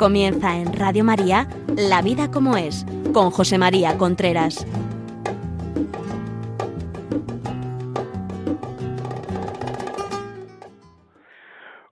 [0.00, 4.66] Comienza en Radio María La vida como es, con José María Contreras.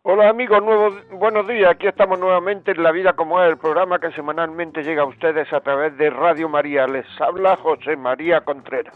[0.00, 0.62] Hola amigos,
[1.10, 1.70] buenos días.
[1.70, 5.52] Aquí estamos nuevamente en La Vida como es, el programa que semanalmente llega a ustedes
[5.52, 6.86] a través de Radio María.
[6.86, 8.95] Les habla José María Contreras.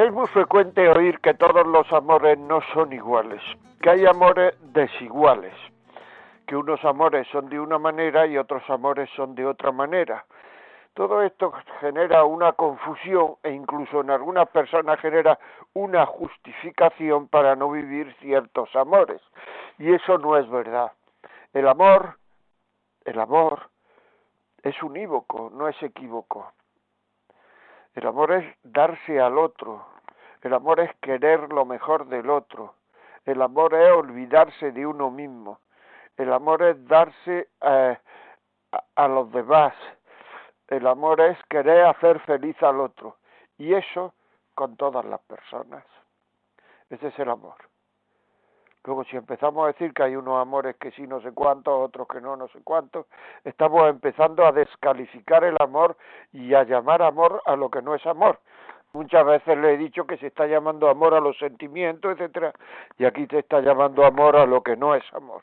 [0.00, 3.42] Es muy frecuente oír que todos los amores no son iguales,
[3.82, 5.52] que hay amores desiguales,
[6.46, 10.24] que unos amores son de una manera y otros amores son de otra manera.
[10.94, 15.38] Todo esto genera una confusión e incluso en algunas personas genera
[15.74, 19.20] una justificación para no vivir ciertos amores.
[19.76, 20.92] Y eso no es verdad.
[21.52, 22.16] El amor,
[23.04, 23.68] el amor
[24.62, 26.50] es unívoco, no es equívoco.
[27.94, 29.84] El amor es darse al otro.
[30.42, 32.74] El amor es querer lo mejor del otro.
[33.24, 35.60] El amor es olvidarse de uno mismo.
[36.16, 37.98] El amor es darse eh,
[38.94, 39.74] a, los demás.
[40.68, 43.16] El amor es querer hacer feliz al otro.
[43.58, 44.14] Y eso
[44.54, 45.84] con todas las personas.
[46.88, 47.56] Ese es el amor.
[48.84, 52.08] Luego, si empezamos a decir que hay unos amores que sí no sé cuántos, otros
[52.08, 53.06] que no no sé cuántos,
[53.44, 55.98] estamos empezando a descalificar el amor
[56.32, 58.40] y a llamar amor a lo que no es amor.
[58.92, 62.52] Muchas veces le he dicho que se está llamando amor a los sentimientos, etcétera,
[62.98, 65.42] y aquí te está llamando amor a lo que no es amor.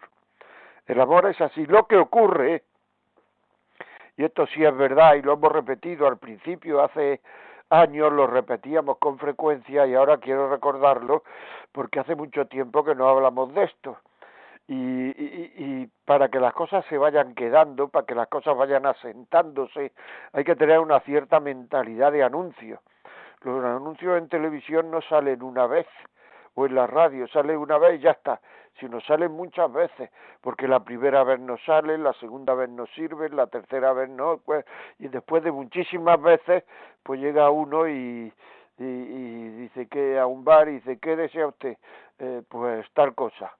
[0.86, 1.66] El amor es así.
[1.66, 2.64] Lo que ocurre,
[4.18, 7.22] y esto sí es verdad, y lo hemos repetido al principio, hace
[7.70, 11.24] años lo repetíamos con frecuencia y ahora quiero recordarlo
[11.72, 13.98] porque hace mucho tiempo que no hablamos de esto.
[14.70, 18.86] Y, y, y, para que las cosas se vayan quedando, para que las cosas vayan
[18.86, 19.94] asentándose,
[20.34, 22.82] hay que tener una cierta mentalidad de anuncio.
[23.44, 25.88] Los anuncios en televisión no salen una vez,
[26.56, 28.42] o en la radio sale una vez y ya está,
[28.80, 30.10] sino salen muchas veces,
[30.42, 34.40] porque la primera vez no sale, la segunda vez no sirve, la tercera vez no,
[34.44, 34.66] pues,
[35.00, 36.64] y después de muchísimas veces,
[37.04, 38.34] pues llega uno y,
[38.78, 41.78] dice que a un bar y dice, ¿qué desea usted?
[42.20, 43.52] Eh, pues tal cosa.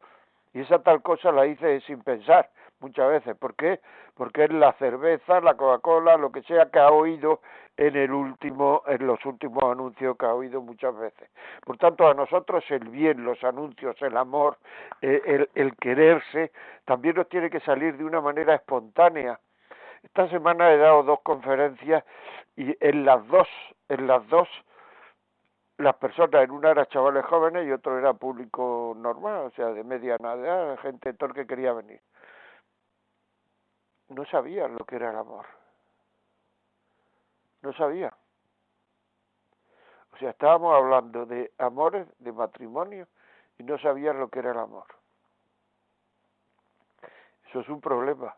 [0.54, 2.50] Y esa tal cosa la hice sin pensar
[2.80, 3.36] muchas veces.
[3.38, 3.80] ¿Por qué?
[4.16, 7.42] Porque es la cerveza, la Coca-Cola, lo que sea que ha oído
[7.78, 11.30] en el último, en los últimos anuncios que ha oído muchas veces.
[11.64, 14.58] Por tanto, a nosotros el bien, los anuncios, el amor,
[15.02, 16.52] eh, el, el quererse,
[16.86, 19.40] también nos tiene que salir de una manera espontánea.
[20.04, 22.04] Esta semana he dado dos conferencias
[22.56, 23.48] y en las dos,
[23.90, 24.48] en las dos
[25.78, 29.84] las personas, en una eran chavales jóvenes y otro era público normal, o sea, de
[29.84, 32.02] mediana edad, gente todo que quería venir
[34.10, 35.46] no sabían lo que era el amor.
[37.62, 38.14] No sabían.
[40.14, 43.08] O sea, estábamos hablando de amores, de matrimonio,
[43.58, 44.88] y no sabían lo que era el amor.
[47.50, 48.34] Eso es un problema.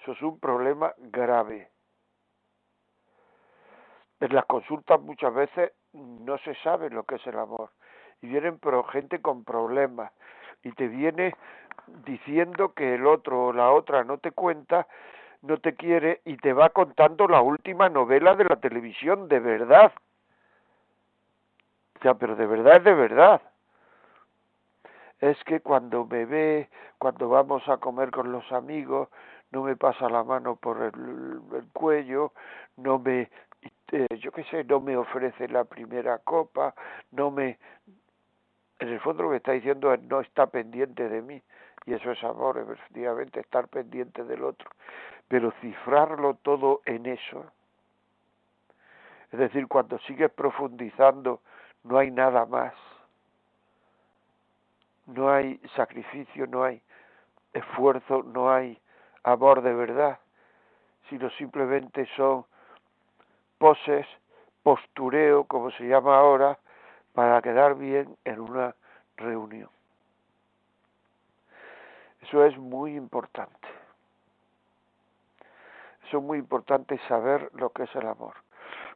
[0.00, 1.70] Eso es un problema grave.
[4.20, 7.70] En las consultas muchas veces no se sabe lo que es el amor.
[8.22, 10.12] Y vienen gente con problemas.
[10.62, 11.34] Y te viene
[12.04, 14.86] diciendo que el otro o la otra no te cuenta,
[15.42, 19.92] no te quiere y te va contando la última novela de la televisión, de verdad.
[21.98, 23.42] O sea, pero de verdad de verdad.
[25.20, 29.08] Es que cuando me ve, cuando vamos a comer con los amigos,
[29.50, 32.32] no me pasa la mano por el, el cuello,
[32.76, 33.28] no me,
[33.92, 36.74] eh, yo qué sé, no me ofrece la primera copa,
[37.10, 37.58] no me...
[38.78, 41.42] En el fondo lo que está diciendo es no está pendiente de mí
[41.90, 44.70] y eso es amor, efectivamente, estar pendiente del otro,
[45.26, 47.44] pero cifrarlo todo en eso,
[49.32, 51.40] es decir, cuando sigues profundizando,
[51.82, 52.74] no hay nada más,
[55.06, 56.80] no hay sacrificio, no hay
[57.52, 58.80] esfuerzo, no hay
[59.24, 60.20] amor de verdad,
[61.08, 62.44] sino simplemente son
[63.58, 64.06] poses,
[64.62, 66.56] postureo, como se llama ahora,
[67.14, 68.76] para quedar bien en una
[69.16, 69.70] reunión.
[72.30, 73.66] Eso es muy importante.
[76.06, 78.34] Eso es muy importante saber lo que es el amor.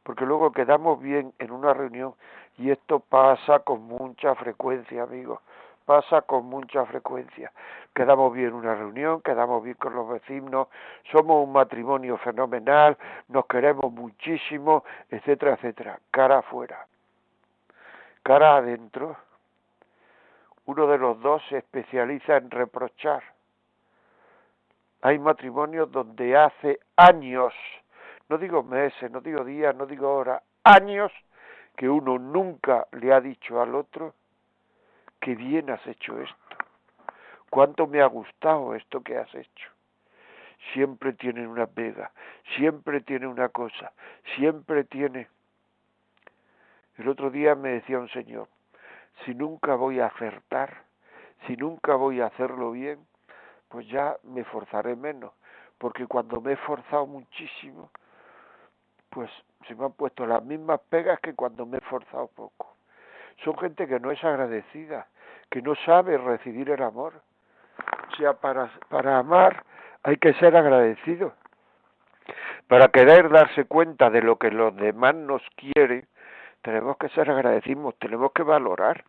[0.05, 2.15] Porque luego quedamos bien en una reunión
[2.59, 5.41] y esto pasa con mucha frecuencia, amigos.
[5.85, 7.51] Pasa con mucha frecuencia.
[7.93, 10.69] Quedamos bien en una reunión, quedamos bien con los vecinos,
[11.11, 12.97] somos un matrimonio fenomenal,
[13.27, 15.99] nos queremos muchísimo, etcétera, etcétera.
[16.13, 16.87] Cara afuera.
[18.23, 19.17] Cara adentro
[20.67, 23.23] uno de los dos se especializa en reprochar.
[25.03, 27.53] Hay matrimonios donde hace años,
[28.29, 31.13] no digo meses, no digo días, no digo horas, años
[31.77, 34.15] que uno nunca le ha dicho al otro
[35.21, 36.57] que bien has hecho esto,
[37.51, 39.71] cuánto me ha gustado esto que has hecho.
[40.73, 42.11] Siempre tiene una pega,
[42.57, 43.93] siempre tiene una cosa,
[44.37, 45.29] siempre tiene...
[46.97, 48.49] El otro día me decía un señor,
[49.25, 50.85] si nunca voy a acertar,
[51.47, 53.07] si nunca voy a hacerlo bien,
[53.69, 55.33] pues ya me forzaré menos,
[55.79, 57.91] porque cuando me he forzado muchísimo,
[59.11, 59.31] pues
[59.67, 62.77] se me han puesto las mismas pegas que cuando me he forzado poco.
[63.43, 65.09] Son gente que no es agradecida,
[65.51, 67.15] que no sabe recibir el amor.
[68.13, 69.65] O sea, para, para amar
[70.03, 71.35] hay que ser agradecido.
[72.69, 76.07] Para querer darse cuenta de lo que los demás nos quieren,
[76.65, 79.05] tenemos que ser agradecidos, tenemos que valorar.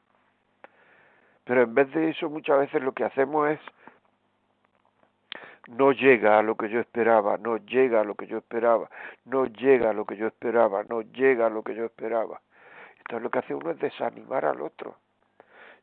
[1.45, 3.59] Pero en vez de eso muchas veces lo que hacemos es
[5.69, 8.89] no llega a lo que yo esperaba, no llega a lo que yo esperaba,
[9.23, 12.41] no llega a lo que yo esperaba, no llega a lo que yo esperaba.
[12.97, 14.97] Entonces lo que hace uno es desanimar al otro.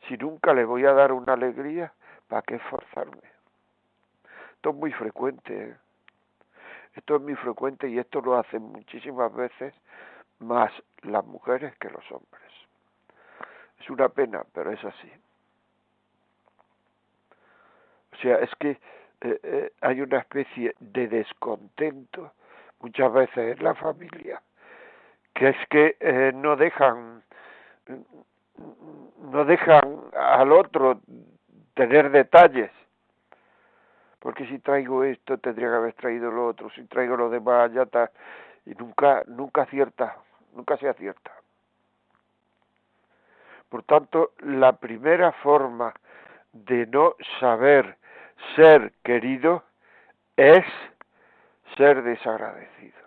[0.06, 1.90] Si nunca le voy a dar una alegría,
[2.28, 3.22] ¿para qué esforzarme?
[4.56, 5.70] Esto es muy frecuente.
[5.70, 5.76] ¿eh?
[6.96, 9.72] Esto es muy frecuente y esto lo hacen muchísimas veces
[10.43, 10.73] más
[11.03, 12.43] las mujeres que los hombres.
[13.81, 15.12] Es una pena, pero es así.
[18.12, 18.71] O sea, es que
[19.21, 22.33] eh, eh, hay una especie de descontento
[22.81, 24.43] muchas veces en la familia,
[25.35, 27.23] que es que eh, no dejan
[29.19, 31.00] no dejan al otro
[31.75, 32.71] tener detalles
[34.21, 37.83] porque si traigo esto tendría que haber traído lo otro si traigo lo demás ya
[37.83, 38.11] está
[38.67, 40.17] y nunca nunca acierta
[40.52, 41.32] nunca se acierta
[43.72, 45.94] por tanto la primera forma
[46.52, 47.96] de no saber
[48.54, 49.64] ser querido
[50.37, 50.62] es
[51.78, 52.99] ser desagradecido.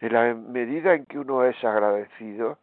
[0.00, 2.56] En la medida en que uno es agradecido,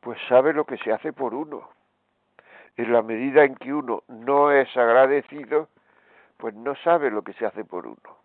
[0.00, 1.70] pues sabe lo que se hace por uno.
[2.76, 5.70] En la medida en que uno no es agradecido,
[6.36, 8.18] pues no sabe lo que se hace por uno.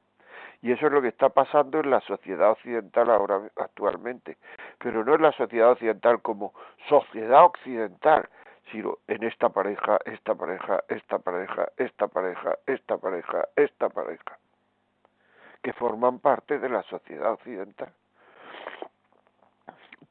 [0.64, 4.38] Y eso es lo que está pasando en la sociedad occidental ahora actualmente,
[4.78, 6.54] pero no en la sociedad occidental como
[6.88, 8.30] sociedad occidental,
[8.72, 14.38] sino en esta pareja, esta pareja, esta pareja, esta pareja, esta pareja, esta pareja,
[15.62, 17.92] que forman parte de la sociedad occidental.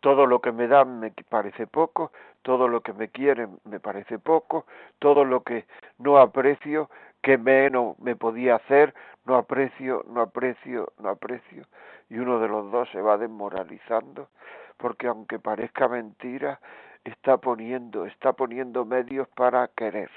[0.01, 2.13] Todo lo que me dan me parece poco,
[2.43, 4.67] todo lo que me quieren me parece poco,
[4.99, 5.65] todo lo que
[5.97, 6.91] no aprecio,
[7.23, 11.65] que menos me podía hacer, no aprecio, no aprecio, no aprecio,
[12.11, 14.29] y uno de los dos se va desmoralizando,
[14.77, 16.61] porque aunque parezca mentira,
[17.05, 20.11] está poniendo, está poniendo medios para querer.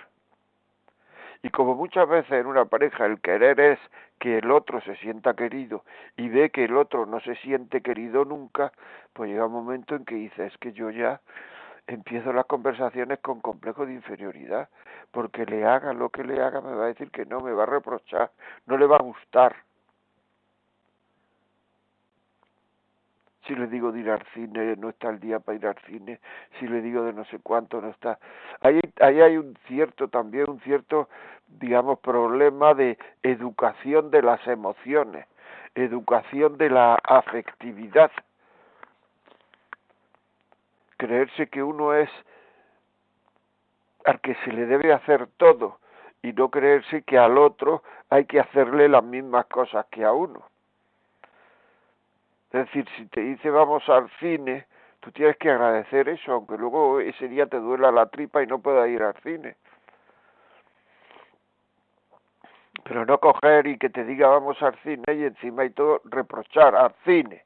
[1.43, 3.79] Y como muchas veces en una pareja el querer es
[4.19, 5.83] que el otro se sienta querido
[6.17, 8.71] y ve que el otro no se siente querido nunca,
[9.13, 11.21] pues llega un momento en que dice, es que yo ya
[11.87, 14.69] empiezo las conversaciones con complejo de inferioridad,
[15.11, 17.63] porque le haga lo que le haga me va a decir que no, me va
[17.63, 18.31] a reprochar,
[18.65, 19.55] no le va a gustar.
[23.47, 26.19] si le digo de ir al cine, no está el día para ir al cine,
[26.59, 28.19] si le digo de no sé cuánto, no está.
[28.61, 31.09] Ahí, ahí hay un cierto, también un cierto,
[31.47, 35.27] digamos, problema de educación de las emociones,
[35.75, 38.11] educación de la afectividad.
[40.97, 42.09] Creerse que uno es
[44.05, 45.79] al que se le debe hacer todo
[46.21, 50.43] y no creerse que al otro hay que hacerle las mismas cosas que a uno.
[52.51, 54.65] Es decir, si te dice vamos al cine,
[55.01, 58.59] tú tienes que agradecer eso, aunque luego ese día te duela la tripa y no
[58.59, 59.55] puedas ir al cine.
[62.83, 66.75] Pero no coger y que te diga vamos al cine y encima y todo reprochar
[66.75, 67.44] al cine.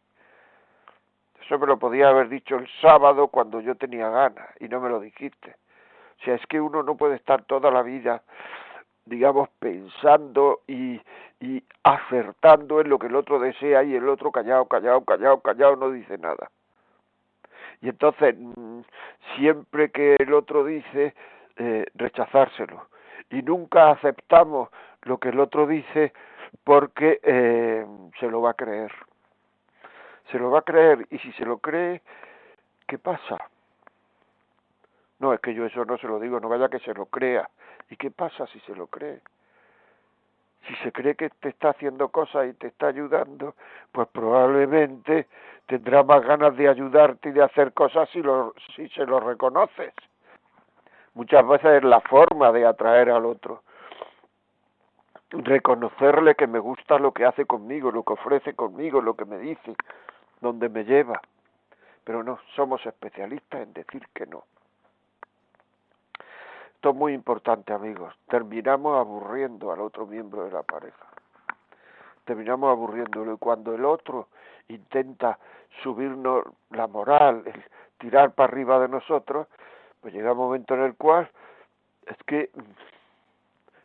[1.49, 4.87] Eso me lo podía haber dicho el sábado cuando yo tenía ganas y no me
[4.87, 5.55] lo dijiste.
[6.21, 8.21] O sea, es que uno no puede estar toda la vida
[9.05, 11.01] digamos, pensando y,
[11.39, 15.75] y acertando en lo que el otro desea y el otro callado, callado, callado, callado,
[15.75, 16.51] no dice nada.
[17.81, 18.81] Y entonces, mm,
[19.35, 21.15] siempre que el otro dice,
[21.57, 22.89] eh, rechazárselo.
[23.31, 24.69] Y nunca aceptamos
[25.01, 26.13] lo que el otro dice
[26.63, 27.87] porque eh,
[28.19, 28.91] se lo va a creer.
[30.31, 32.01] Se lo va a creer y si se lo cree,
[32.87, 33.37] ¿qué pasa?
[35.19, 37.49] No, es que yo eso no se lo digo, no vaya que se lo crea.
[37.89, 39.21] ¿Y qué pasa si se lo cree?
[40.67, 43.55] Si se cree que te está haciendo cosas y te está ayudando,
[43.91, 45.27] pues probablemente
[45.65, 49.93] tendrá más ganas de ayudarte y de hacer cosas si, lo, si se lo reconoces.
[51.15, 53.63] Muchas veces es la forma de atraer al otro.
[55.31, 59.37] Reconocerle que me gusta lo que hace conmigo, lo que ofrece conmigo, lo que me
[59.37, 59.75] dice,
[60.41, 61.21] donde me lleva.
[62.03, 64.43] Pero no, somos especialistas en decir que no.
[66.75, 68.15] Esto es muy importante, amigos.
[68.29, 71.07] Terminamos aburriendo al otro miembro de la pareja.
[72.23, 73.33] Terminamos aburriéndolo.
[73.33, 74.29] Y cuando el otro
[74.69, 75.37] intenta
[75.83, 77.63] subirnos la moral, el
[77.97, 79.47] tirar para arriba de nosotros,
[79.99, 81.29] pues llega un momento en el cual
[82.05, 82.49] es que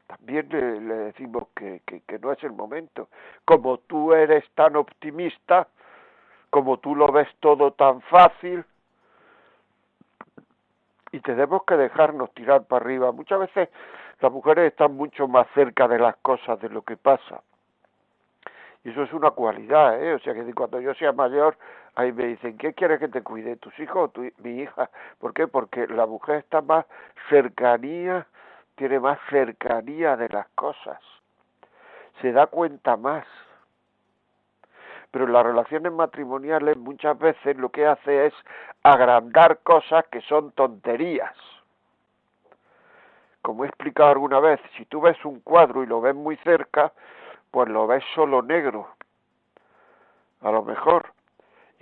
[0.07, 3.09] también le, decimos que, que, no es el momento.
[3.45, 5.67] Como tú eres tan optimista,
[6.55, 8.65] como tú lo ves todo tan fácil,
[11.11, 13.11] y tenemos que dejarnos tirar para arriba.
[13.11, 13.71] Muchas veces
[14.21, 17.43] las mujeres están mucho más cerca de las cosas de lo que pasa.
[18.85, 20.15] Y eso es una cualidad, ¿eh?
[20.15, 21.59] O sea que cuando yo sea mayor,
[21.97, 23.57] ahí me dicen, ¿qué quieres que te cuide?
[23.57, 24.89] ¿Tus hijos o tu, mi hija?
[25.19, 25.49] ¿Por qué?
[25.49, 26.87] Porque la mujer está más
[27.31, 28.29] cercanía,
[28.77, 31.01] tiene más cercanía de las cosas.
[32.23, 33.27] Se da cuenta más
[35.15, 38.35] pero las relaciones matrimoniales muchas veces lo que hace es
[38.83, 41.37] agrandar cosas que son tonterías.
[43.41, 46.93] Como he explicado alguna vez, si tú ves un cuadro y lo ves muy cerca,
[47.53, 48.89] pues lo ves solo negro.
[50.41, 51.14] A lo mejor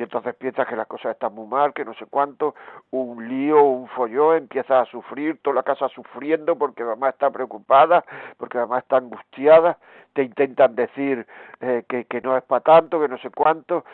[0.03, 2.57] y entonces piensas que las cosas están muy mal, que no sé cuánto,
[2.91, 8.05] un lío, un follón, empiezas a sufrir, toda la casa sufriendo porque mamá está preocupada,
[8.37, 9.79] porque mamá está angustiada,
[10.13, 11.25] te intentan decir
[11.61, 13.85] eh, que, que no es para tanto, que no sé cuánto,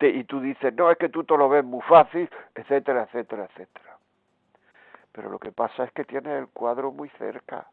[0.00, 3.96] y tú dices, no, es que tú te lo ves muy fácil, etcétera, etcétera, etcétera.
[5.12, 7.66] Pero lo que pasa es que tienes el cuadro muy cerca.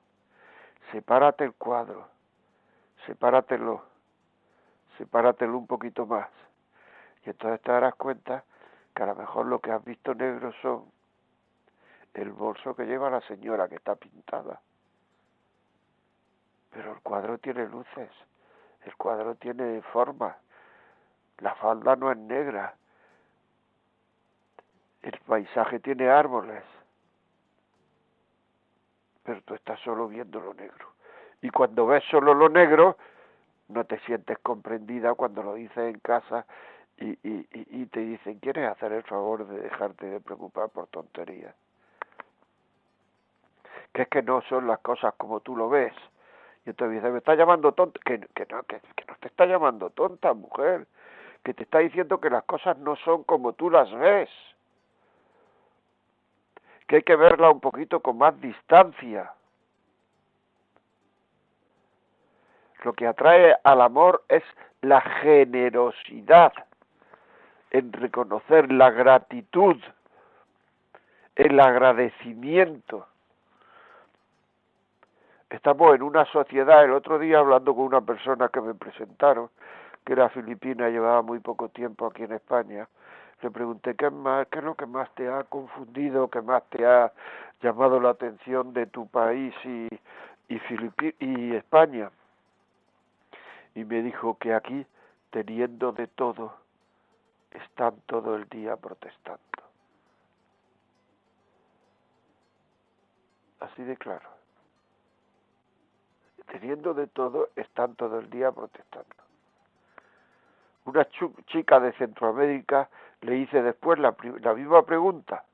[0.94, 2.08] Sepárate el cuadro,
[3.06, 3.84] sepáratelo,
[4.98, 6.30] sepáratelo un poquito más
[7.26, 8.44] y entonces te darás cuenta
[8.96, 10.92] que a lo mejor lo que has visto negro son
[12.14, 14.62] el bolso que lleva la señora que está pintada.
[16.72, 18.10] Pero el cuadro tiene luces,
[18.86, 20.38] el cuadro tiene forma,
[21.40, 22.76] la falda no es negra,
[25.02, 26.64] el paisaje tiene árboles,
[29.24, 30.92] pero tú estás solo viendo lo negro.
[31.42, 32.98] Y cuando ves solo lo negro,
[33.68, 36.46] no te sientes comprendida cuando lo dices en casa
[37.02, 41.56] y, y, y te dicen, ¿quieres hacer el favor de dejarte de preocupar por tonterías?
[43.92, 45.94] Que es que no son las cosas como tú lo ves.
[46.66, 49.48] Y entonces dice, me está llamando tonta, que, que, no, que, que no te está
[49.48, 50.86] llamando tonta, mujer,
[51.44, 54.30] que te está diciendo que las cosas no son como tú las ves,
[56.88, 59.34] que hay que verla un poquito con más distancia.
[62.84, 64.44] Lo que atrae al amor es
[64.82, 66.54] la generosidad
[67.72, 69.78] en reconocer la gratitud,
[71.36, 73.08] el agradecimiento.
[75.50, 79.50] Estamos en una sociedad, el otro día hablando con una persona que me presentaron,
[80.06, 82.88] que era filipina, llevaba muy poco tiempo aquí en España,
[83.42, 86.86] le pregunté qué, más, qué es lo que más te ha confundido, qué más te
[86.86, 87.12] ha
[87.62, 89.88] llamado la atención de tu país y,
[90.50, 90.62] y,
[91.20, 92.12] y España.
[93.76, 94.86] Y me dijo que aquí,
[95.32, 96.54] teniendo de todo,
[97.52, 99.40] están todo el día protestando.
[103.60, 104.30] Así de claro.
[106.48, 109.16] Teniendo de todo, están todo el día protestando.
[110.86, 111.08] Una
[111.48, 112.90] chica de Centroamérica
[113.22, 115.46] le hice después la, la misma pregunta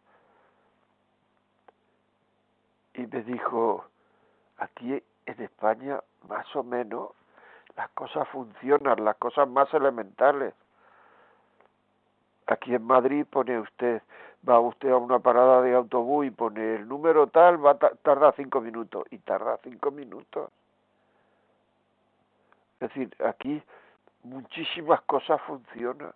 [2.94, 3.86] y me dijo,
[4.58, 7.12] aquí en España más o menos
[7.76, 10.54] las cosas funcionan, las cosas más elementales
[12.48, 14.02] aquí en Madrid pone usted,
[14.48, 18.34] va usted a una parada de autobús y pone el número tal, va a tardar
[18.36, 20.50] cinco minutos, y tarda cinco minutos.
[22.80, 23.62] Es decir, aquí
[24.24, 26.14] muchísimas cosas funcionan.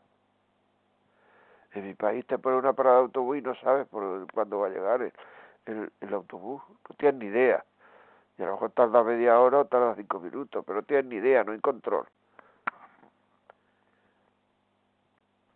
[1.73, 4.67] En mi país te pone una parada de autobús y no sabes por cuándo va
[4.67, 5.01] a llegar
[5.65, 7.63] el, el, autobús, no tienes ni idea.
[8.37, 11.15] Y a lo mejor tarda media hora o tarda cinco minutos, pero no tienes ni
[11.15, 12.05] idea, no hay control.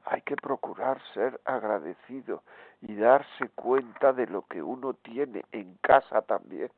[0.06, 2.44] Hay que procurar ser agradecido
[2.82, 6.70] y darse cuenta de lo que uno tiene en casa también.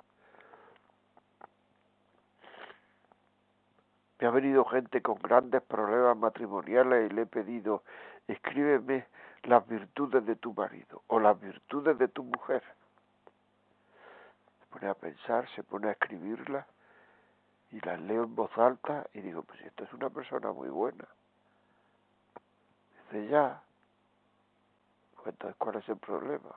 [4.19, 7.83] Me ha venido gente con grandes problemas matrimoniales y le he pedido,
[8.27, 9.05] escríbeme
[9.43, 12.63] las virtudes de tu marido o las virtudes de tu mujer.
[14.59, 16.65] Se pone a pensar, se pone a escribirlas
[17.71, 21.05] y las leo en voz alta y digo, pues esto es una persona muy buena
[23.11, 23.61] ya.
[25.15, 26.55] Pues entonces, ¿cuál es el problema?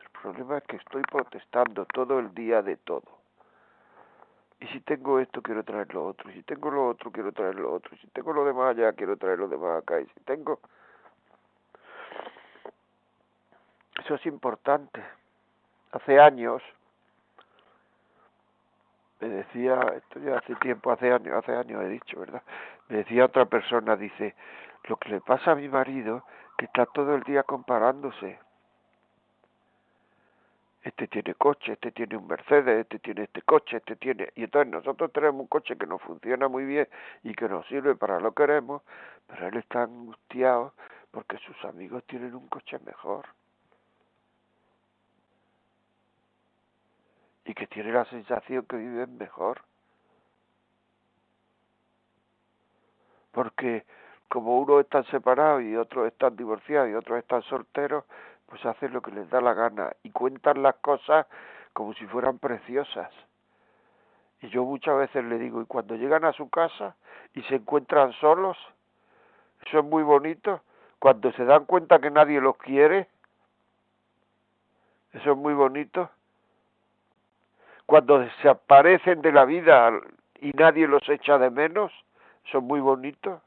[0.00, 3.24] El problema es que estoy protestando todo el día de todo.
[4.60, 6.30] Y si tengo esto, quiero traer lo otro.
[6.30, 7.94] Y si tengo lo otro, quiero traer lo otro.
[7.94, 10.00] Y si tengo lo demás allá, quiero traer lo demás acá.
[10.00, 10.60] Y si tengo...
[14.02, 15.04] Eso es importante.
[15.92, 16.62] Hace años,
[19.20, 22.42] me decía, esto ya hace tiempo, hace años, hace años he dicho, ¿verdad?
[22.88, 24.34] Decía otra persona, dice,
[24.84, 26.24] lo que le pasa a mi marido,
[26.58, 28.38] que está todo el día comparándose
[30.84, 34.30] este tiene coche, este tiene un Mercedes, este tiene este coche, este tiene...
[34.36, 36.86] Y entonces nosotros tenemos un coche que nos funciona muy bien
[37.22, 38.82] y que nos sirve para lo que queremos,
[39.26, 40.74] pero él está angustiado
[41.10, 43.24] porque sus amigos tienen un coche mejor.
[47.46, 49.62] Y que tiene la sensación que viven mejor.
[53.34, 53.84] Porque
[54.28, 58.04] como uno está separado y otros están divorciados y otros están solteros,
[58.46, 61.26] pues hacen lo que les da la gana y cuentan las cosas
[61.72, 63.10] como si fueran preciosas.
[64.40, 66.94] Y yo muchas veces le digo, y cuando llegan a su casa
[67.34, 68.56] y se encuentran solos,
[69.66, 70.60] eso es muy bonito,
[70.98, 73.08] cuando se dan cuenta que nadie los quiere,
[75.12, 76.10] eso es muy bonito.
[77.86, 79.90] Cuando desaparecen de la vida
[80.40, 81.92] y nadie los echa de menos,
[82.52, 83.40] es muy bonito.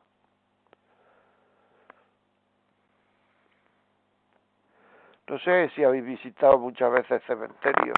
[5.28, 7.94] No sé si habéis visitado muchas veces cementerio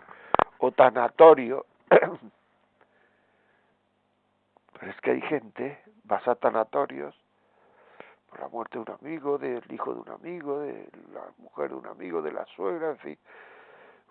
[0.58, 2.18] o tanatorio, pero
[4.92, 7.16] es que hay gente, vas a tanatorios
[8.30, 11.76] por la muerte de un amigo, del hijo de un amigo, de la mujer de
[11.76, 13.18] un amigo, de la suegra, en fin.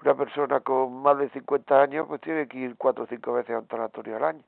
[0.02, 3.56] Una persona con más de 50 años pues tiene que ir cuatro o cinco veces
[3.56, 4.44] a un tanatorio al año.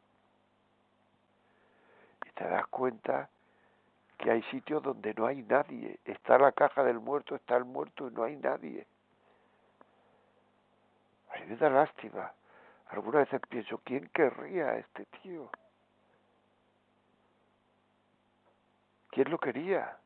[2.40, 3.28] Te das cuenta
[4.16, 6.00] que hay sitios donde no hay nadie.
[6.06, 8.86] Está la caja del muerto, está el muerto y no hay nadie.
[11.28, 12.32] A mí me da lástima.
[12.86, 15.50] Algunas veces pienso, ¿quién querría a este tío?
[19.10, 19.98] ¿Quién lo quería?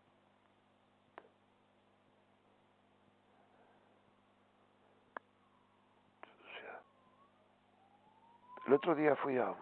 [8.67, 9.55] el otro día fui a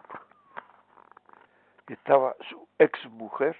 [1.87, 3.57] y estaba su ex mujer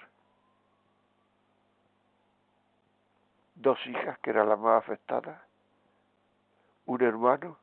[3.55, 5.45] dos hijas, que era la más afectada,
[6.85, 7.57] un hermano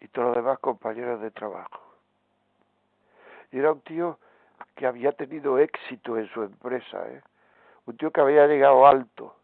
[0.00, 1.80] y todos los demás compañeros de trabajo.
[3.52, 4.18] Y era un tío
[4.74, 7.22] que había tenido éxito en su empresa, ¿eh?
[7.86, 9.36] un tío que había llegado alto.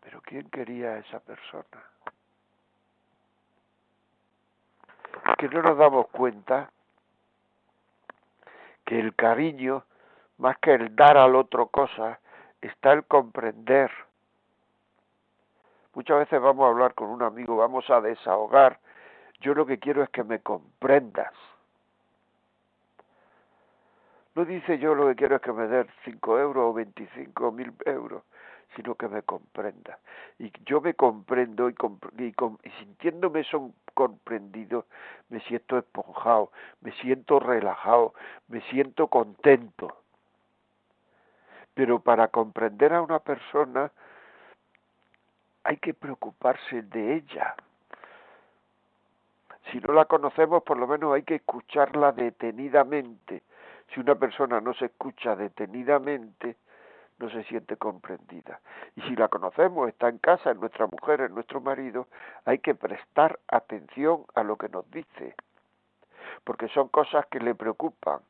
[0.00, 1.64] Pero ¿quién quería a esa persona?
[5.38, 6.70] Que no nos damos cuenta
[8.90, 9.84] que el cariño,
[10.38, 12.18] más que el dar al otro cosas,
[12.60, 13.88] está el comprender.
[15.94, 18.80] Muchas veces vamos a hablar con un amigo, vamos a desahogar.
[19.42, 21.32] Yo lo que quiero es que me comprendas.
[24.34, 27.72] No dice yo lo que quiero es que me des 5 euros o 25 mil
[27.84, 28.24] euros,
[28.76, 29.98] sino que me comprenda.
[30.38, 31.74] Y yo me comprendo y,
[32.18, 34.86] y, sintiéndome son comprendido,
[35.28, 38.14] me siento esponjado, me siento relajado,
[38.48, 39.96] me siento contento.
[41.74, 43.90] Pero para comprender a una persona
[45.64, 47.54] hay que preocuparse de ella.
[49.70, 53.42] Si no la conocemos, por lo menos hay que escucharla detenidamente.
[53.92, 56.56] Si una persona no se escucha detenidamente,
[57.20, 58.60] no se siente comprendida.
[58.96, 62.08] Y si la conocemos, está en casa, es nuestra mujer, es nuestro marido,
[62.46, 65.34] hay que prestar atención a lo que nos dice,
[66.44, 68.20] porque son cosas que le preocupan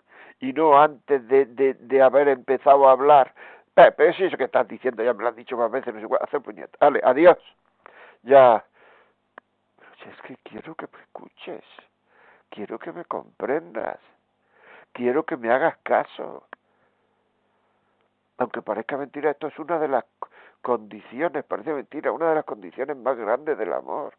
[0.40, 3.32] y no antes de, de, haber empezado a hablar.
[3.74, 6.06] Pero es eso que estás diciendo, ya me lo has dicho más veces, no sé
[6.06, 6.76] cuál, hacer puñeta.
[6.80, 7.38] Vale, adiós.
[8.22, 8.64] Ya.
[10.02, 11.64] Si es que quiero que me escuches,
[12.50, 13.98] quiero que me comprendas,
[14.92, 16.46] quiero que me hagas caso.
[18.40, 20.02] Aunque parezca mentira, esto es una de las
[20.62, 24.14] condiciones, parece mentira, una de las condiciones más grandes del amor.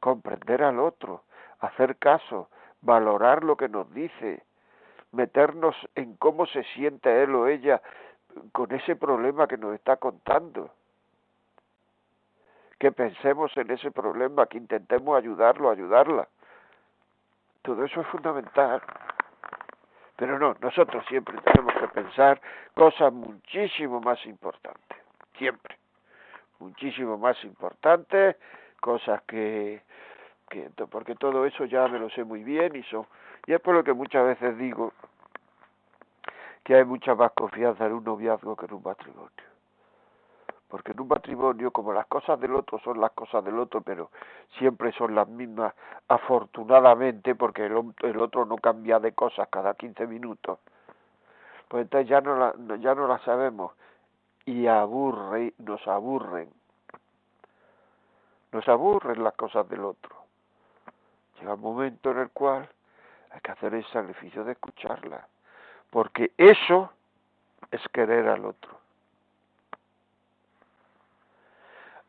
[0.00, 1.22] Comprender al otro,
[1.60, 2.48] hacer caso,
[2.80, 4.42] valorar lo que nos dice,
[5.12, 7.82] meternos en cómo se siente él o ella
[8.52, 10.70] con ese problema que nos está contando.
[12.78, 16.26] Que pensemos en ese problema, que intentemos ayudarlo, ayudarla.
[17.60, 18.80] Todo eso es fundamental.
[20.22, 22.40] Pero no, nosotros siempre tenemos que pensar
[22.76, 24.98] cosas muchísimo más importantes.
[25.36, 25.76] Siempre.
[26.60, 28.36] Muchísimo más importantes,
[28.80, 29.82] cosas que,
[30.48, 33.04] que porque todo eso ya me lo sé muy bien y son
[33.48, 34.92] y es por lo que muchas veces digo
[36.62, 39.51] que hay mucha más confianza en un noviazgo que en un matrimonio.
[40.72, 44.10] Porque en un matrimonio, como las cosas del otro son las cosas del otro, pero
[44.56, 45.74] siempre son las mismas,
[46.08, 50.60] afortunadamente, porque el, el otro no cambia de cosas cada 15 minutos,
[51.68, 53.72] pues entonces ya no la, ya no la sabemos
[54.46, 56.48] y aburre, nos aburren.
[58.52, 60.16] Nos aburren las cosas del otro.
[61.38, 62.66] Llega un momento en el cual
[63.30, 65.28] hay que hacer el sacrificio de escucharla,
[65.90, 66.90] porque eso
[67.70, 68.81] es querer al otro.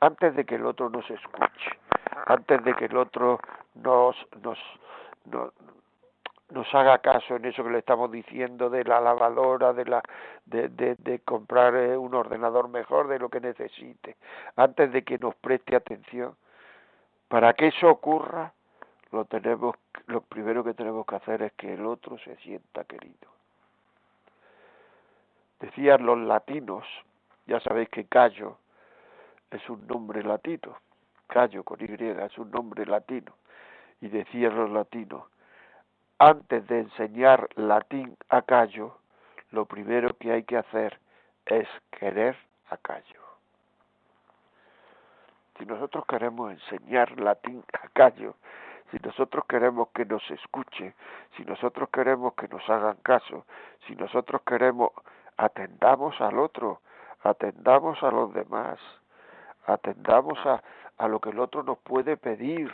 [0.04, 1.80] Antes de que el otro nos escuche,
[2.26, 3.40] antes de que el otro
[3.76, 4.60] nos, nos,
[6.50, 10.04] nos, haga caso en eso que le estamos diciendo de la lavadora, de la
[10.46, 14.18] de, de, de, comprar eh, un ordenador mejor de lo que necesite,
[14.58, 16.36] antes de que nos preste atención.
[17.30, 18.52] Para que eso ocurra,
[19.12, 23.32] lo tenemos lo primero que tenemos que hacer es que el otro se sienta querido.
[25.62, 26.84] Decían los latinos,
[27.48, 28.58] ya sabéis que Cayo
[29.54, 30.78] es un nombre latino,
[31.28, 33.34] Cayo con Y es un nombre latino,
[34.02, 35.24] y decían los latinos,
[36.20, 38.98] antes de enseñar latín a Cayo,
[39.52, 41.00] lo primero que hay que hacer
[41.46, 42.36] es querer
[42.70, 43.22] a Cayo.
[45.58, 48.36] Si nosotros queremos enseñar latín a Cayo,
[48.92, 50.94] si nosotros queremos que nos escuche,
[51.38, 53.46] si nosotros queremos que nos hagan caso,
[53.88, 54.92] si nosotros queremos
[55.38, 56.82] atendamos al otro,
[57.24, 58.80] atendamos a los demás,
[59.66, 60.62] atendamos a,
[60.98, 62.74] a lo que el otro nos puede pedir,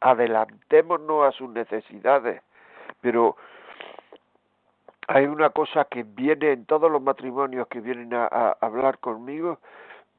[0.00, 2.42] adelantémonos a sus necesidades,
[3.00, 3.36] pero
[5.08, 9.58] hay una cosa que viene en todos los matrimonios que vienen a, hablar conmigo,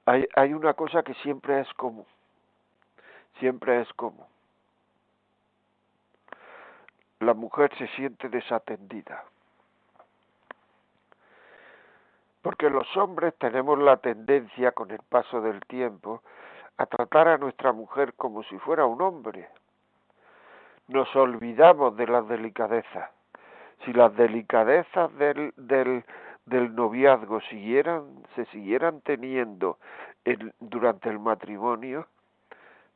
[0.05, 2.05] hay, hay una cosa que siempre es común,
[3.39, 4.25] siempre es común.
[7.19, 9.23] La mujer se siente desatendida.
[12.45, 16.21] Porque los hombres tenemos la tendencia con el paso del tiempo
[16.77, 19.49] a tratar a nuestra mujer como si fuera un hombre.
[20.87, 23.09] Nos olvidamos de las delicadezas.
[23.83, 26.03] Si las delicadezas del, del,
[26.45, 28.03] del noviazgo siguieran,
[28.35, 29.79] se siguieran teniendo
[30.23, 32.05] en, durante el matrimonio,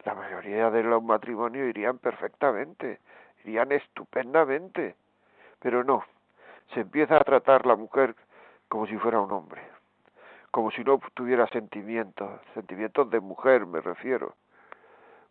[0.06, 3.00] la mayoría de los matrimonios irían perfectamente,
[3.46, 4.96] irían estupendamente,
[5.60, 6.04] pero no,
[6.72, 8.16] se empieza a tratar la mujer
[8.70, 9.62] como si fuera un hombre,
[10.52, 14.36] como si no tuviera sentimientos, sentimientos de mujer me refiero,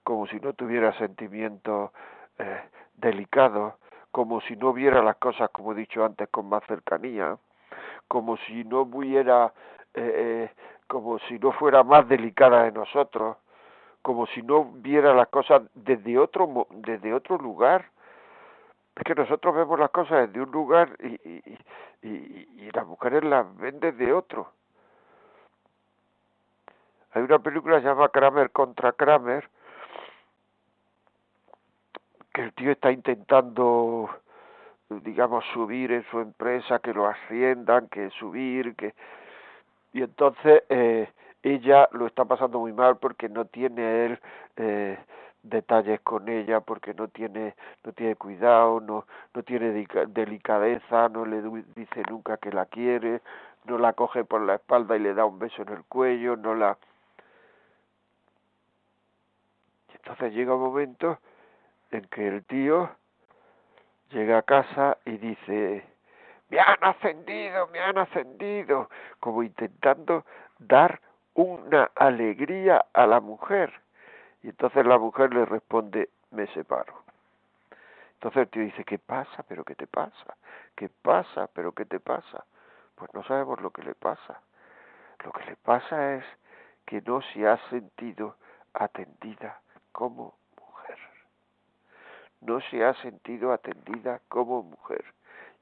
[0.04, 1.90] como si no tuviera sentimientos
[2.38, 2.62] eh,
[2.96, 3.74] delicados,
[4.10, 7.38] como si no viera las cosas, como he dicho antes, con más cercanía,
[8.08, 9.52] como si no hubiera,
[9.94, 10.50] eh, eh,
[10.86, 13.36] como si no fuera más delicada de nosotros,
[14.02, 17.90] como si no viera las cosas desde otro, desde otro lugar.
[18.98, 21.58] Es que nosotros vemos las cosas desde un lugar y, y,
[22.02, 24.52] y, y las mujeres las ven desde otro.
[27.12, 29.48] Hay una película que se llama Kramer contra Kramer,
[32.34, 34.10] que el tío está intentando
[34.88, 38.94] digamos, subir en su empresa, que lo asciendan, que subir, que...
[39.92, 41.10] Y entonces eh,
[41.42, 44.20] ella lo está pasando muy mal porque no tiene él
[44.56, 44.98] eh,
[45.48, 51.42] detalles con ella, porque no tiene, no tiene cuidado, no, no tiene delicadeza, no le
[51.74, 53.20] dice nunca que la quiere,
[53.64, 56.54] no la coge por la espalda y le da un beso en el cuello, no
[56.54, 56.76] la...
[59.94, 61.18] Entonces llega un momento
[61.90, 62.90] en que el tío
[64.10, 65.84] llega a casa y dice,
[66.48, 68.88] me han ascendido, me han ascendido,
[69.20, 70.24] como intentando
[70.58, 71.00] dar
[71.34, 73.72] una alegría a la mujer.
[74.42, 77.02] Y entonces la mujer le responde, me separo.
[78.14, 79.42] Entonces el tío dice, ¿qué pasa?
[79.48, 80.36] ¿Pero qué te pasa?
[80.74, 81.48] ¿Qué pasa?
[81.52, 82.44] ¿Pero qué te pasa?
[82.94, 84.40] Pues no sabemos lo que le pasa.
[85.24, 86.24] Lo que le pasa es
[86.84, 88.36] que no se ha sentido
[88.74, 89.60] atendida
[89.92, 90.34] como
[92.40, 95.04] no se ha sentido atendida como mujer.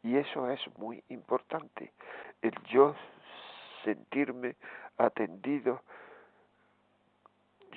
[0.02, 1.92] Y eso es muy importante,
[2.42, 2.94] el yo
[3.84, 4.56] sentirme
[4.98, 5.82] atendido.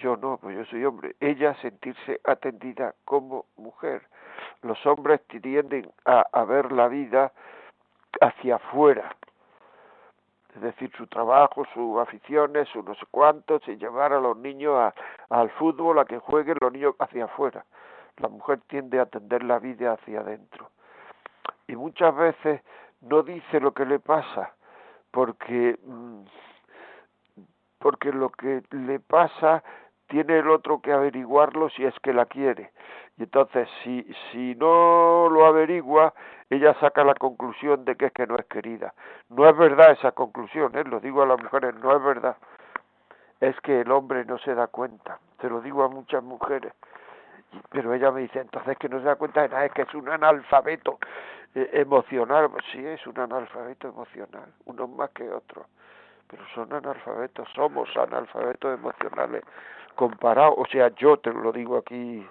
[0.02, 1.16] Yo no, pues yo soy hombre.
[1.20, 4.02] Ella sentirse atendida como mujer.
[4.62, 7.32] Los hombres tienden a, a ver la vida
[8.22, 9.16] hacia afuera,
[10.56, 14.94] es decir, su trabajo, sus aficiones, su no sé cuántos, y llevar a los niños
[15.30, 17.64] al fútbol, a que jueguen los niños hacia afuera
[18.20, 20.70] la mujer tiende a atender la vida hacia adentro.
[21.68, 22.62] Y muchas veces
[23.02, 24.54] no dice lo que le pasa,
[25.12, 26.22] porque, mm,
[27.80, 29.64] porque lo que le pasa
[30.10, 32.72] tiene el otro que averiguarlo si es que la quiere.
[33.18, 36.14] Y entonces, si, si no lo averigua,
[36.50, 38.94] ella saca la conclusión de que es que no es querida.
[39.30, 40.84] No es verdad esa conclusión, ¿eh?
[40.84, 41.92] lo digo a las mujeres, no
[43.62, 45.20] que el hombre no se da cuenta.
[45.40, 46.74] Te lo digo a muchas mujeres.
[47.70, 49.94] Pero ella me dice, entonces que no se da cuenta de nada, es que es
[49.94, 50.98] un analfabeto
[51.54, 52.50] emocional.
[52.72, 55.66] Sí, es un analfabeto emocional, unos más que otros.
[56.28, 59.44] Pero son analfabetos, somos analfabetos emocionales
[59.96, 60.56] comparados.
[60.58, 62.26] O sea, yo te lo digo aquí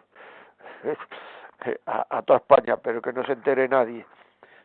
[0.84, 4.06] eh, a, toda España, pero que no se entere nadie.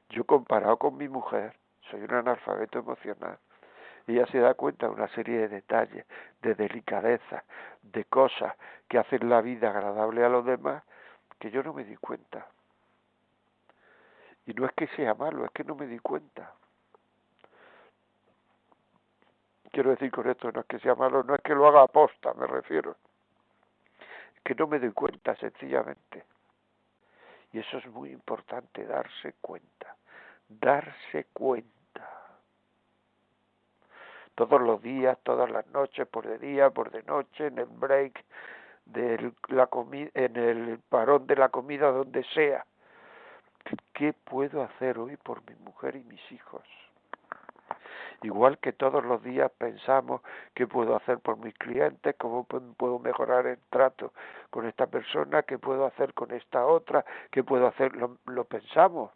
[0.10, 1.54] Yo comparado con mi mujer,
[1.90, 3.38] soy un analfabeto emocional
[4.08, 6.06] ella se da cuenta de una serie de detalles,
[6.42, 7.44] de delicadeza,
[7.82, 8.54] de cosas
[8.88, 10.84] que hacen la vida agradable a los demás
[11.40, 12.48] que yo no me di cuenta.
[14.46, 16.54] Y no es que sea malo, es que no me di cuenta.
[19.74, 22.32] Quiero decir con esto, no es que sea malo, no es que lo haga aposta,
[22.36, 22.96] me refiero.
[24.36, 26.26] Es que no me doy cuenta, sencillamente.
[27.52, 29.96] Y eso es muy importante, darse cuenta.
[30.48, 31.74] Darse cuenta
[34.36, 38.24] todos los días, todas las noches, por de día, por de noche, en el break,
[38.86, 39.68] de la
[40.14, 42.64] en el parón de la comida, donde sea.
[43.94, 46.62] ¿Qué puedo hacer hoy por mi mujer y mis hijos?
[48.24, 50.22] Igual que todos los días pensamos
[50.54, 54.14] qué puedo hacer por mis clientes, cómo puedo mejorar el trato
[54.50, 59.12] con esta persona, qué puedo hacer con esta otra, qué puedo hacer, lo, pensamos.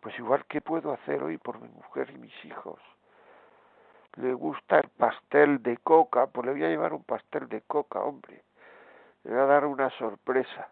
[0.00, 2.78] Pues igual, ¿qué puedo hacer hoy por mi mujer y mis hijos?
[4.16, 8.00] le gusta el pastel de coca, pues le voy a llevar un pastel de coca,
[8.00, 8.42] hombre.
[9.24, 10.70] Le voy a dar una sorpresa.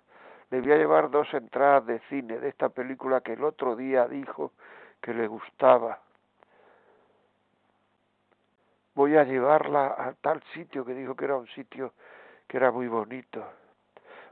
[0.51, 4.07] Le voy a llevar dos entradas de cine de esta película que el otro día
[4.09, 4.53] dijo
[5.03, 6.01] que le gustaba.
[8.95, 11.95] Voy a llevarla a tal sitio que dijo que era un sitio
[12.47, 13.45] que era muy bonito.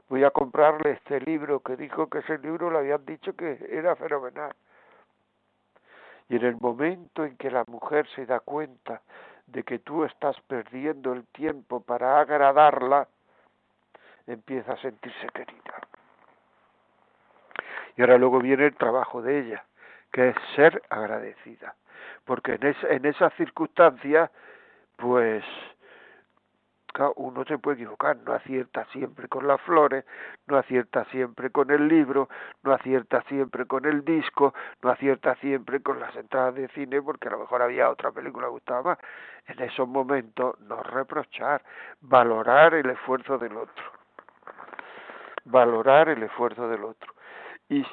[0.09, 3.95] Voy a comprarle este libro que dijo que ese libro le habían dicho que era
[3.95, 4.53] fenomenal.
[6.29, 9.01] Y en el momento en que la mujer se da cuenta
[9.47, 13.07] de que tú estás perdiendo el tiempo para agradarla,
[14.27, 15.81] empieza a sentirse querida.
[17.97, 19.65] Y ahora luego viene el trabajo de ella,
[20.11, 21.75] que es ser agradecida.
[22.25, 24.31] Porque en, esa, en esas circunstancias,
[25.03, 25.43] pues
[27.17, 30.05] uno se puede equivocar, no acierta siempre con las flores,
[30.47, 32.29] no acierta siempre con el libro,
[32.63, 37.27] no acierta siempre con el disco, no acierta siempre con las entradas de cine, porque
[37.27, 38.97] a lo mejor había otra película que gustaba más.
[39.47, 41.61] En esos momentos, no reprochar,
[41.99, 43.85] valorar el esfuerzo del otro.
[45.43, 47.13] Valorar el esfuerzo del otro.
[47.67, 47.85] Y,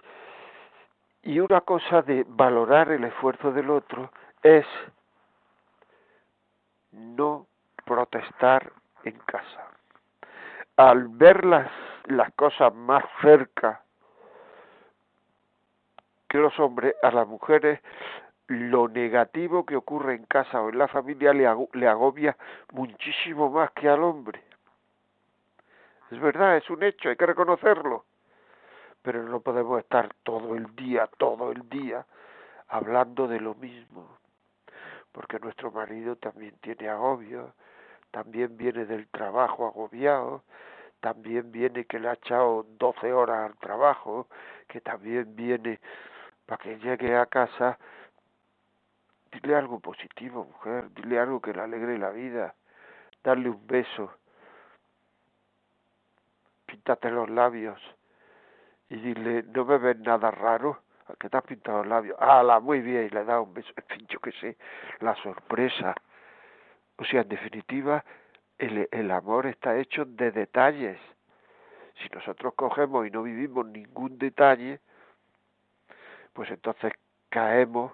[1.23, 4.13] y una cosa de valorar el esfuerzo del otro
[4.45, 4.67] es
[6.93, 7.47] no
[7.85, 8.73] protestar
[9.05, 9.67] en casa.
[10.77, 11.71] Al ver las,
[12.07, 13.83] las cosas más cerca
[16.29, 17.81] que los hombres, a las mujeres
[18.47, 22.37] lo negativo que ocurre en casa o en la familia le, le agobia
[22.73, 24.43] muchísimo más que al hombre.
[26.11, 28.05] Es verdad, es un hecho, hay que reconocerlo.
[29.03, 32.05] Pero no podemos estar todo el día, todo el día,
[32.69, 34.19] hablando de lo mismo.
[35.13, 37.55] Porque nuestro marido también tiene agobio,
[38.11, 40.43] también viene del trabajo agobiado,
[41.01, 44.29] también viene que le ha echado 12 horas al trabajo,
[44.69, 45.81] que también viene
[46.47, 47.79] para que llegue a casa.
[49.33, 52.55] Dile algo positivo, mujer, dile algo que le alegre la vida,
[53.23, 54.13] darle un beso,
[56.67, 57.81] píntate los labios
[58.89, 60.83] y dile, no me ves nada raro,
[61.19, 64.07] que te has pintado los labios, la muy bien, y le da un beso, en
[64.07, 64.57] yo qué sé,
[65.01, 65.95] la sorpresa,
[66.97, 68.05] o sea, en definitiva,
[68.59, 70.99] el, el amor está hecho de detalles.
[72.03, 74.81] Si nosotros cogemos y no vivimos ningún detalle,
[76.33, 76.93] pues entonces
[77.29, 77.93] caemos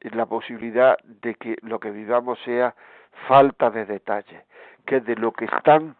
[0.00, 2.74] en la posibilidad de que lo que vivamos sea
[3.26, 4.44] falta de detalle,
[4.84, 5.96] que de lo que están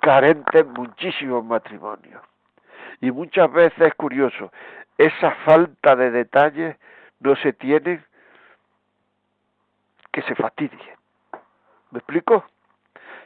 [0.00, 2.22] carentes muchísimos matrimonios.
[3.00, 4.52] Y muchas veces es curioso,
[4.98, 6.76] esa falta de detalle
[7.20, 8.04] no se tiene
[10.12, 10.96] que se fastidie.
[11.90, 12.44] ¿Me explico?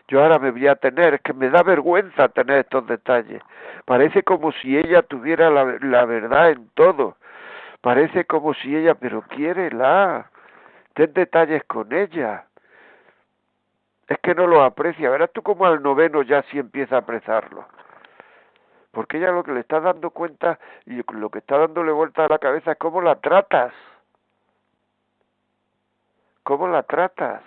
[0.08, 3.42] Yo ahora me voy a tener, es que me da vergüenza tener estos detalles.
[3.84, 7.16] Parece como si ella tuviera la, la verdad en todo.
[7.80, 10.30] Parece como si ella, pero quiere la.
[10.94, 12.46] Ten detalles con ella.
[14.08, 15.10] Es que no lo aprecia.
[15.10, 17.66] Verás tú como al noveno ya sí empieza a apreciarlo.
[18.96, 22.28] Porque ella lo que le está dando cuenta y lo que está dándole vuelta a
[22.28, 23.74] la cabeza es cómo la tratas.
[26.42, 27.42] ¿Cómo la tratas?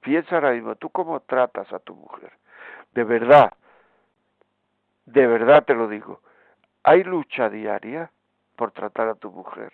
[0.00, 2.32] Piensa ahora mismo, ¿tú cómo tratas a tu mujer?
[2.94, 3.52] De verdad,
[5.04, 6.20] de verdad te lo digo,
[6.82, 8.10] ¿hay lucha diaria
[8.56, 9.70] por tratar a tu mujer?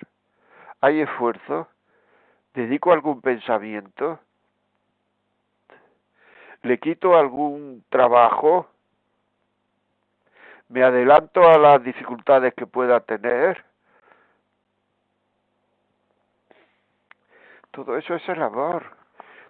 [0.83, 1.69] ¿Hay esfuerzo?
[2.53, 4.21] ¿Dedico algún pensamiento?
[6.63, 8.69] le quito algún trabajo,
[10.73, 13.63] me adelanto a las dificultades que pueda tener.
[17.71, 18.85] Todo eso es el amor.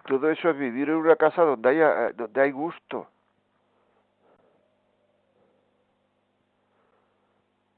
[0.06, 3.06] Todo eso es vivir en una casa donde haya, donde hay gusto.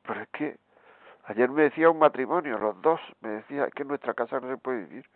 [0.07, 0.57] Pero es que
[1.25, 4.57] ayer me decía un matrimonio, los dos, me decía que en nuestra casa no se
[4.57, 5.07] puede vivir.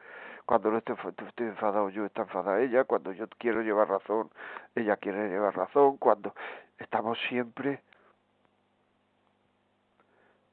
[0.45, 0.97] Cuando no estoy,
[1.29, 2.85] estoy enfadado yo, está enfadada ella.
[2.85, 4.31] Cuando yo quiero llevar razón,
[4.75, 5.97] ella quiere llevar razón.
[5.97, 6.35] Cuando
[6.79, 7.81] estamos siempre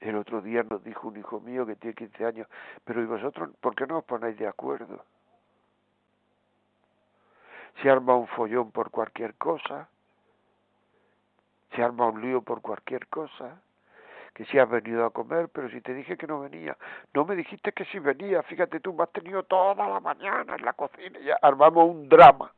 [0.10, 2.48] el otro día nos dijo un hijo mío que tiene 15 años,
[2.84, 5.04] pero ¿y vosotros por qué no os ponéis de acuerdo?
[7.82, 9.90] Se arma un follón por cualquier cosa,
[11.76, 13.62] se arma un lío por cualquier cosa,
[14.34, 16.78] que si has venido a comer, pero si te dije que no venía,
[17.14, 20.66] no me dijiste que si venía, fíjate tú, me has tenido toda la mañana en
[20.66, 22.52] la cocina, y ya armamos un drama,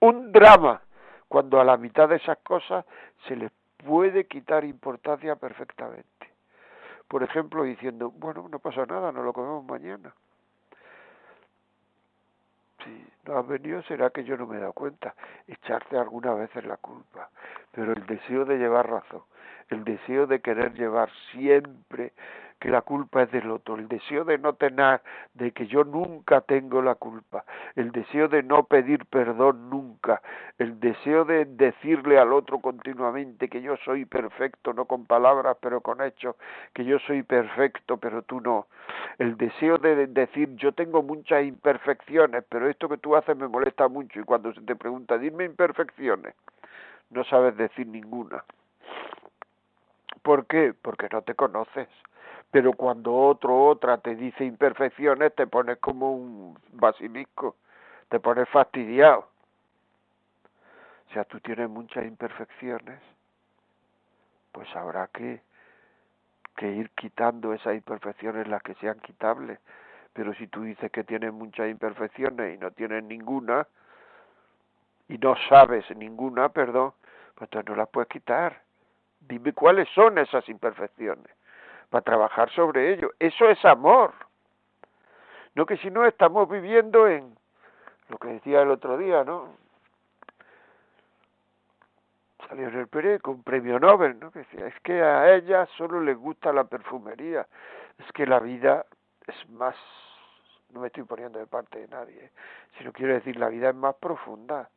[0.00, 0.80] un drama,
[1.28, 2.84] cuando a la mitad de esas cosas
[3.26, 3.50] se les
[3.84, 6.35] puede quitar importancia perfectamente.
[7.08, 10.12] Por ejemplo, diciendo, bueno, no pasa nada, no lo comemos mañana
[12.86, 15.14] si no has venido será que yo no me he dado cuenta,
[15.46, 17.30] echarte alguna vez en la culpa,
[17.72, 19.22] pero el deseo de llevar razón,
[19.68, 22.12] el deseo de querer llevar siempre
[22.58, 25.02] que la culpa es del otro, el deseo de no tener,
[25.34, 30.22] de que yo nunca tengo la culpa, el deseo de no pedir perdón nunca,
[30.58, 35.80] el deseo de decirle al otro continuamente que yo soy perfecto, no con palabras, pero
[35.80, 36.36] con hechos,
[36.72, 38.66] que yo soy perfecto, pero tú no,
[39.18, 43.88] el deseo de decir yo tengo muchas imperfecciones, pero esto que tú haces me molesta
[43.88, 44.20] mucho.
[44.20, 46.34] Y cuando se te pregunta, dime imperfecciones,
[47.10, 48.44] no sabes decir ninguna.
[50.22, 50.74] ¿Por qué?
[50.80, 51.88] Porque no te conoces
[52.50, 57.56] pero cuando otro otra te dice imperfecciones te pones como un basilisco,
[58.08, 59.28] te pones fastidiado.
[61.08, 63.00] O sea, tú tienes muchas imperfecciones,
[64.52, 65.40] pues habrá que,
[66.56, 69.58] que ir quitando esas imperfecciones las que sean quitables.
[70.12, 73.66] Pero si tú dices que tienes muchas imperfecciones y no tienes ninguna,
[75.08, 76.92] y no sabes ninguna, perdón,
[77.34, 78.62] pues entonces no las puedes quitar.
[79.20, 81.30] Dime cuáles son esas imperfecciones
[81.90, 83.12] para trabajar sobre ello.
[83.18, 84.12] Eso es amor.
[85.54, 87.36] No que si no estamos viviendo en
[88.08, 89.56] lo que decía el otro día, ¿no?
[92.48, 94.30] Salió en el periódico un premio Nobel, ¿no?
[94.30, 97.46] Que decía, es que a ella solo le gusta la perfumería.
[97.98, 98.86] Es que la vida
[99.26, 99.74] es más,
[100.70, 102.30] no me estoy poniendo de parte de nadie, ¿eh?
[102.78, 104.68] sino quiero decir, la vida es más profunda.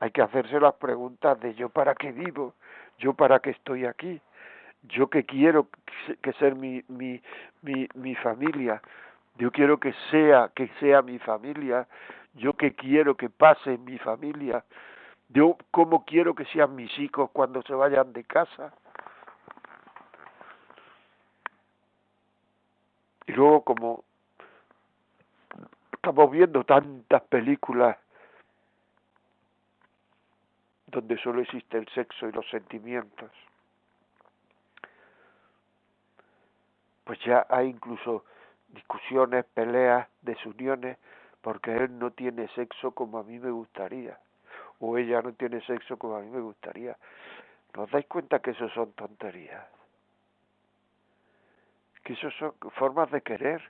[0.00, 2.54] Hay que hacerse las preguntas de yo para qué vivo,
[2.98, 4.20] yo para qué estoy aquí,
[4.82, 5.68] yo que quiero
[6.22, 7.20] que ser mi, mi,
[7.62, 8.80] mi, mi familia,
[9.36, 11.86] yo quiero que sea, que sea mi familia,
[12.34, 14.64] yo que quiero que pase mi familia,
[15.28, 18.72] yo cómo quiero que sean mis hijos cuando se vayan de casa.
[23.26, 24.04] Y luego como
[25.92, 27.98] estamos viendo tantas películas
[30.86, 33.30] donde solo existe el sexo y los sentimientos,
[37.08, 38.26] pues ya hay incluso
[38.68, 40.98] discusiones, peleas, desuniones,
[41.40, 44.18] porque él no tiene sexo como a mí me gustaría,
[44.78, 46.98] o ella no tiene sexo como a mí me gustaría.
[47.74, 49.66] ¿Nos dais cuenta que eso son tonterías?
[52.04, 53.62] Que eso son formas de querer.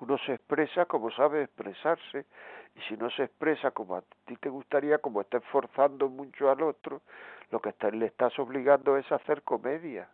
[0.00, 2.26] Uno se expresa como sabe expresarse
[2.74, 6.62] y si no se expresa como a ti te gustaría, como está esforzando mucho al
[6.62, 7.02] otro,
[7.50, 10.08] lo que le estás obligando es a hacer comedia.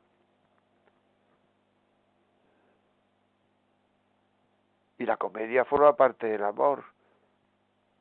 [4.98, 6.84] Y la comedia forma parte del amor,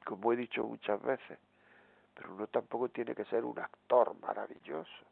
[0.03, 1.37] como he dicho muchas veces.
[2.15, 5.05] Pero uno tampoco tiene que ser un actor maravilloso.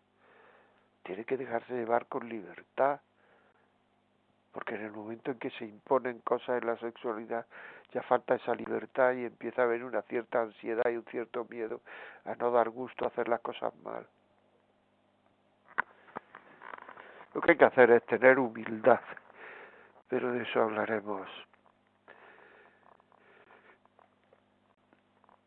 [1.03, 2.99] Tiene que dejarse llevar con libertad.
[4.51, 7.45] Porque en el momento en que se imponen cosas en la sexualidad,
[7.95, 11.79] ya falta esa libertad y empieza a haber una cierta ansiedad y un cierto miedo
[12.25, 14.05] a no dar gusto a hacer las cosas mal.
[17.33, 18.99] Lo que hay que hacer es tener humildad,
[20.09, 21.29] pero de eso hablaremos.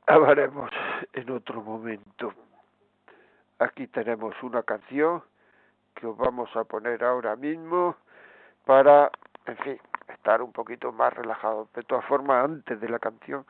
[0.06, 0.70] Hablaremos
[1.12, 2.32] en otro momento.
[3.58, 5.22] Aquí tenemos una canción
[5.94, 7.96] que os vamos a poner ahora mismo
[8.64, 9.10] para,
[9.44, 9.78] en fin,
[10.28, 11.72] estar un poquito más relajados.
[11.72, 13.46] De todas formas, antes de la canción,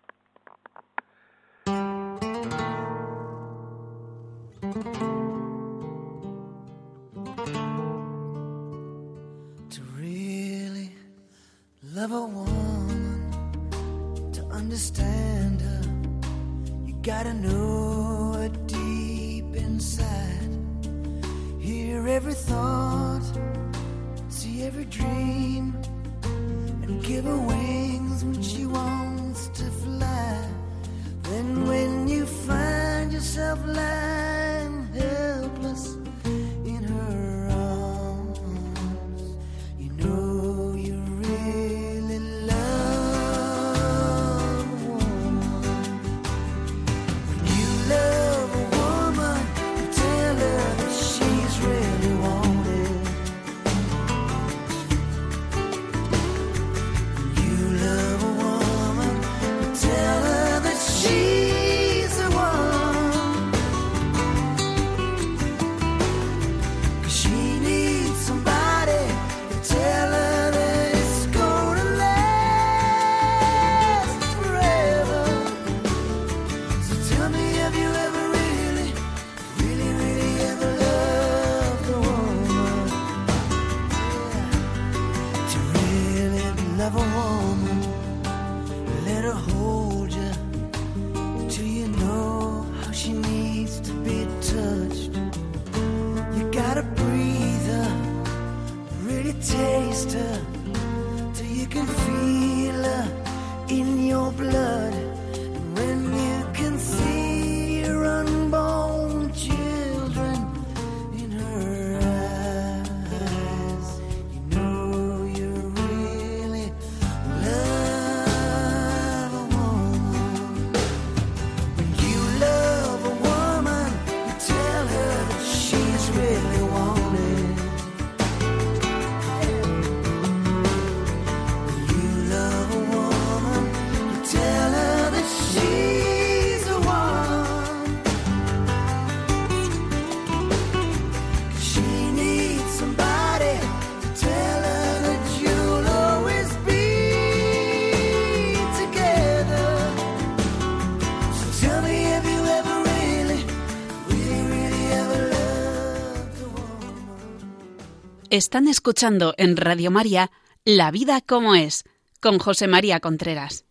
[158.33, 160.29] Están escuchando en Radio María
[160.65, 161.83] La vida como es,
[162.19, 163.63] con José María Contreras.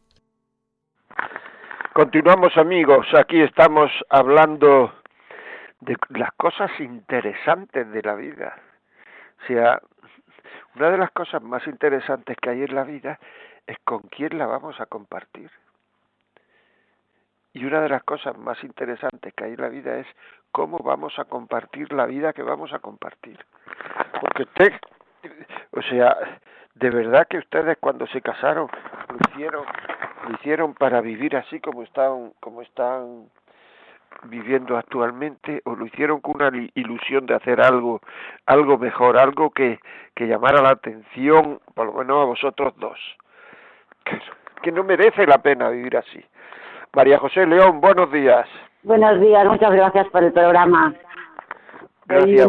[1.92, 4.94] Continuamos amigos, aquí estamos hablando
[5.80, 8.54] de las cosas interesantes de la vida.
[9.42, 9.82] O sea,
[10.76, 13.18] una de las cosas más interesantes que hay en la vida
[13.66, 15.50] es con quién la vamos a compartir.
[17.54, 20.06] Y una de las cosas más interesantes que hay en la vida es
[20.50, 23.38] cómo vamos a compartir la vida que vamos a compartir.
[24.20, 24.72] Porque usted,
[25.72, 26.16] o sea,
[26.74, 28.68] de verdad que ustedes cuando se casaron
[29.08, 29.64] lo hicieron,
[30.26, 33.28] lo hicieron para vivir así como están, como están
[34.24, 38.00] viviendo actualmente, o lo hicieron con una ilusión de hacer algo,
[38.46, 39.80] algo mejor, algo que,
[40.14, 42.98] que llamara la atención, por lo menos a vosotros dos,
[44.62, 46.24] que no merece la pena vivir así.
[46.94, 48.46] María José León, buenos días.
[48.82, 50.94] Buenos días, muchas gracias por el programa.
[52.06, 52.48] Gracias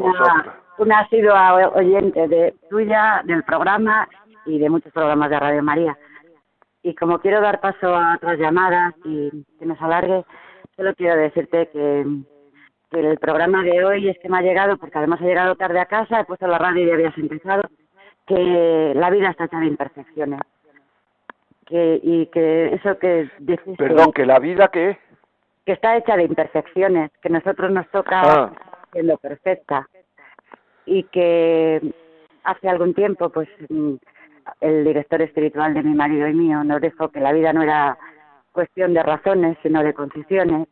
[0.77, 4.07] una asidua oyente de tuya, del programa
[4.45, 5.97] y de muchos programas de Radio María.
[6.81, 10.25] Y como quiero dar paso a otras llamadas y que nos alargue,
[10.75, 12.05] solo quiero decirte que,
[12.91, 15.79] que el programa de hoy es que me ha llegado, porque además he llegado tarde
[15.79, 17.61] a casa, he puesto la radio y ya habías empezado,
[18.27, 20.41] que la vida está hecha de imperfecciones.
[21.73, 24.95] Que, y que eso que dijiste, Perdón, que la vida que
[25.65, 28.51] que está hecha de imperfecciones, que nosotros nos toca Ah.
[28.91, 29.89] siendo perfecta
[30.85, 31.81] y que
[32.43, 33.93] hace algún tiempo pues mm,
[34.61, 37.97] el director espiritual de mi marido y mío nos dijo que la vida no era
[38.51, 40.67] cuestión de razones sino de condiciones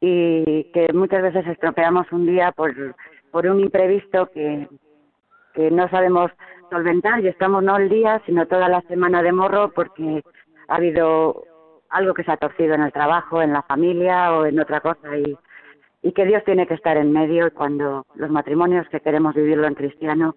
[0.00, 2.74] y que muchas veces estropeamos un día por
[3.30, 4.68] por un imprevisto que,
[5.54, 6.30] que no sabemos
[6.72, 10.22] solventar y estamos no el día, sino toda la semana de morro porque
[10.68, 11.44] ha habido
[11.90, 15.16] algo que se ha torcido en el trabajo, en la familia o en otra cosa
[15.16, 15.36] y,
[16.02, 19.74] y que Dios tiene que estar en medio cuando los matrimonios que queremos vivirlo en
[19.74, 20.36] cristiano,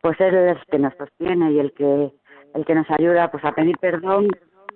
[0.00, 2.10] pues Él es el que nos sostiene y el que,
[2.54, 4.28] el que nos ayuda pues a pedir perdón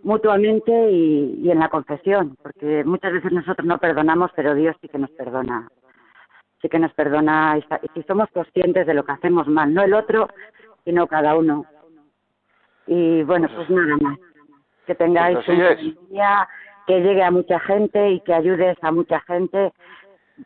[0.03, 4.89] mutuamente y, y en la confesión, porque muchas veces nosotros no perdonamos, pero Dios sí
[4.89, 5.69] que nos perdona.
[6.61, 9.95] Sí que nos perdona y si somos conscientes de lo que hacemos mal, no el
[9.95, 10.29] otro,
[10.89, 11.66] sino cada uno.
[12.86, 14.18] Y bueno, pues nada más.
[14.86, 16.49] Que tengáis Pues un día,
[16.86, 19.74] que llegue a mucha gente y que ayudes a mucha gente,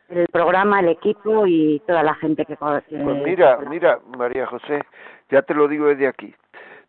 [0.09, 4.83] el programa, el equipo y toda la gente que- Pues mira, mira, María José,
[5.29, 6.35] ya te lo digo desde aquí.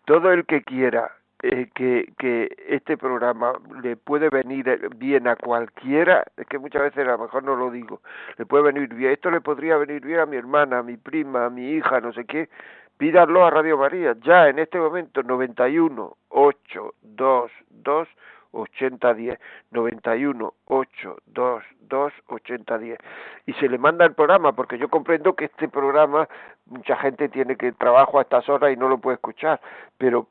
[0.05, 1.13] Todo el que quiera
[1.45, 3.53] eh, que, que este programa
[3.83, 7.55] le puede venir eh, bien a cualquiera, es que muchas veces a lo mejor no
[7.55, 8.01] lo digo,
[8.39, 11.45] le puede venir bien, esto le podría venir bien a mi hermana, a mi prima,
[11.45, 12.49] a mi hija, no sé qué,
[12.97, 18.09] pídanlo a Radio María, ya en este momento 91 822
[18.53, 19.39] 8010
[19.71, 22.99] 91 822 8010
[23.47, 26.29] y se le manda el programa porque yo comprendo que este programa
[26.67, 29.61] mucha gente tiene que trabajo a estas horas y no lo puede escuchar
[29.99, 30.29] pero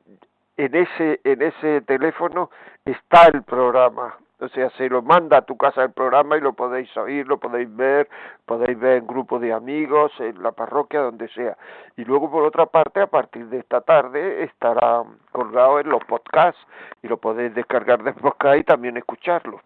[0.56, 2.50] en ese en ese teléfono
[2.84, 6.54] está el programa o sea se lo manda a tu casa el programa y lo
[6.54, 8.08] podéis oír lo podéis ver
[8.44, 11.56] podéis ver en grupo de amigos en la parroquia donde sea.
[11.96, 16.60] Y luego por otra parte a partir de esta tarde estará colgado en los podcasts
[17.02, 19.60] y lo podéis descargar de podcast y también escucharlo.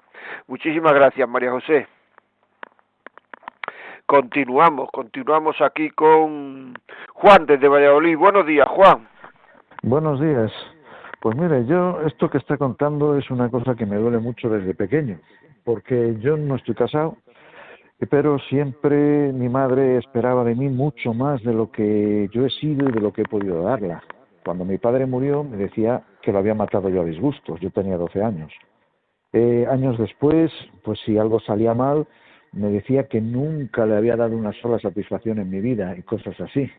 [0.47, 1.87] Muchísimas gracias María José.
[4.07, 6.75] Continuamos continuamos aquí con
[7.15, 8.17] Juan desde Valladolid.
[8.17, 9.09] Buenos días Juan.
[9.83, 10.53] Buenos días.
[11.21, 14.73] Pues mire, yo esto que está contando es una cosa que me duele mucho desde
[14.75, 15.19] pequeño,
[15.65, 17.17] porque yo no estoy casado,
[18.09, 22.89] pero siempre mi madre esperaba de mí mucho más de lo que yo he sido
[22.89, 24.01] y de lo que he podido darla.
[24.45, 27.97] Cuando mi padre murió me decía que lo había matado yo a disgustos, yo tenía
[27.97, 28.53] 12 años.
[29.33, 30.53] Eh, años después,
[30.85, 32.07] pues si algo salía mal,
[32.53, 36.41] me decía que nunca le había dado una sola satisfacción en mi vida y cosas
[36.41, 36.71] así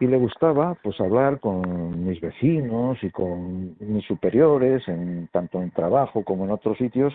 [0.00, 5.70] y le gustaba pues hablar con mis vecinos y con mis superiores en tanto en
[5.70, 7.12] trabajo como en otros sitios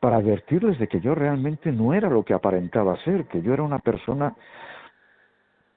[0.00, 3.62] para advertirles de que yo realmente no era lo que aparentaba ser, que yo era
[3.62, 4.34] una persona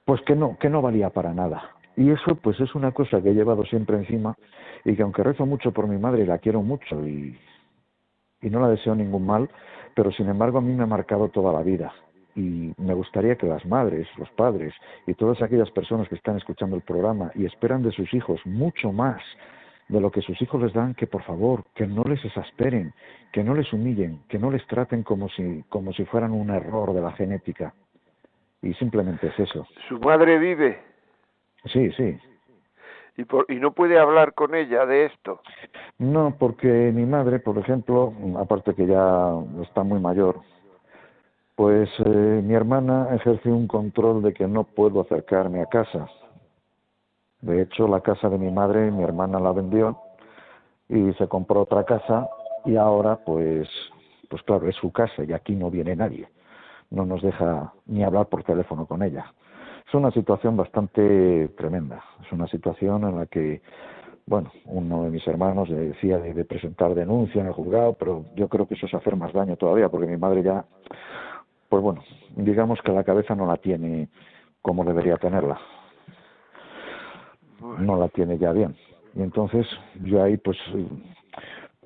[0.05, 1.71] pues que no que no valía para nada.
[1.97, 4.35] Y eso pues es una cosa que he llevado siempre encima
[4.85, 7.37] y que aunque rezo mucho por mi madre y la quiero mucho y
[8.41, 9.49] y no la deseo ningún mal,
[9.95, 11.93] pero sin embargo a mí me ha marcado toda la vida
[12.35, 14.73] y me gustaría que las madres, los padres
[15.07, 18.91] y todas aquellas personas que están escuchando el programa y esperan de sus hijos mucho
[18.91, 19.21] más
[19.87, 22.93] de lo que sus hijos les dan, que por favor, que no les exasperen,
[23.31, 26.93] que no les humillen, que no les traten como si, como si fueran un error
[26.93, 27.73] de la genética.
[28.61, 29.67] Y simplemente es eso.
[29.87, 30.79] su madre vive
[31.65, 32.17] Sí, sí.
[33.17, 35.41] y, por, y no puede hablar con ella de esto
[35.99, 40.41] No, porque mi madre, por ejemplo, aparte que ya está muy mayor,
[41.55, 46.07] pues eh, mi hermana ejerce un control de que no puedo acercarme a casa.
[47.41, 49.97] De hecho, la casa de mi madre, mi hermana la vendió
[50.89, 52.27] y se compró otra casa
[52.65, 53.69] y ahora, pues,
[54.29, 56.27] pues claro, es su casa y aquí no viene nadie.
[56.89, 59.33] No nos deja ni hablar por teléfono con ella.
[59.87, 62.03] Es una situación bastante tremenda.
[62.25, 63.61] Es una situación en la que
[64.27, 68.49] bueno, uno de mis hermanos decía de, de, presentar denuncia en el juzgado, pero yo
[68.49, 70.65] creo que eso es hacer más daño todavía, porque mi madre ya,
[71.69, 72.03] pues bueno,
[72.35, 74.09] digamos que la cabeza no la tiene
[74.61, 75.59] como debería tenerla.
[77.79, 78.75] No la tiene ya bien.
[79.15, 79.67] Y entonces
[80.03, 80.57] yo ahí, pues,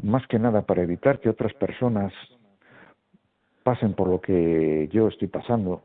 [0.01, 2.13] más que nada para evitar que otras personas
[3.63, 5.83] pasen por lo que yo estoy pasando,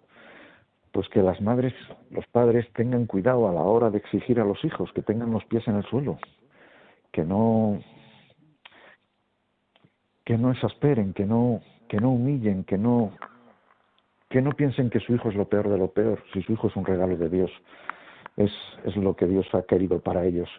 [0.92, 1.74] pues que las madres,
[2.10, 5.44] los padres tengan cuidado a la hora de exigir a los hijos que tengan los
[5.46, 6.18] pies en el suelo,
[7.12, 7.80] que no
[10.24, 13.10] que no exasperen, que no que no humillen, que no
[14.34, 16.66] que no piensen que su hijo es lo peor de lo peor, si su hijo
[16.66, 17.52] es un regalo de Dios,
[18.36, 18.50] es
[18.84, 20.50] es lo que Dios ha querido para ellos.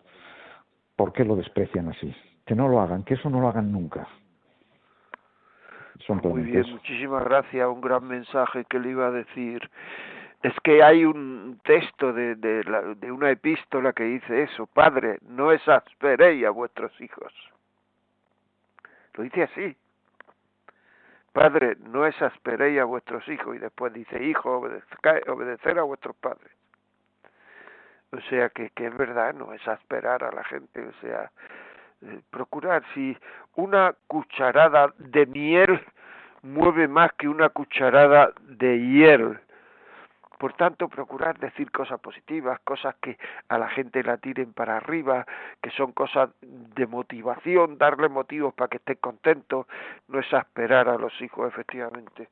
[0.96, 2.16] ¿Por qué lo desprecian así?
[2.46, 4.08] Que no lo hagan, que eso no lo hagan nunca.
[6.08, 7.68] Son Muy bien, muchísimas gracias.
[7.68, 9.70] Un gran mensaje que le iba a decir.
[10.42, 15.18] Es que hay un texto de, de, la, de una epístola que dice eso, Padre,
[15.28, 17.34] no exasperéis a vuestros hijos.
[19.16, 19.76] Lo dice así.
[21.36, 23.58] Padre, no exasperéis a vuestros hijos.
[23.58, 24.58] Y después dice, hijo,
[25.28, 26.50] obedecer a vuestros padres.
[28.14, 30.88] O sea que, que es verdad, no exasperar a la gente.
[30.88, 31.30] O sea,
[32.04, 32.84] eh, procurar.
[32.94, 33.18] Si
[33.56, 35.86] una cucharada de miel
[36.42, 39.38] mueve más que una cucharada de hiel,
[40.38, 43.18] Por tanto, procurar decir cosas positivas, cosas que
[43.48, 45.26] a la gente la tiren para arriba,
[45.62, 49.66] que son cosas de motivación, darle motivos para que estén contentos,
[50.08, 52.30] no exasperar a los hijos, efectivamente.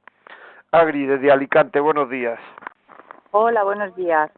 [0.72, 2.40] Agri, desde Alicante, buenos días.
[3.32, 4.32] Hola, buenos días.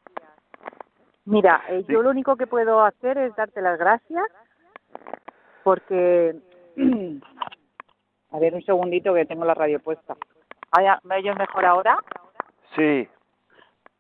[1.26, 4.26] Mira, eh, yo lo único que puedo hacer es darte las gracias
[5.64, 6.36] porque...
[8.32, 10.14] A ver, un segundito que tengo la radio puesta.
[11.04, 11.98] ¿Me oyes mejor ahora?
[12.76, 13.08] Sí.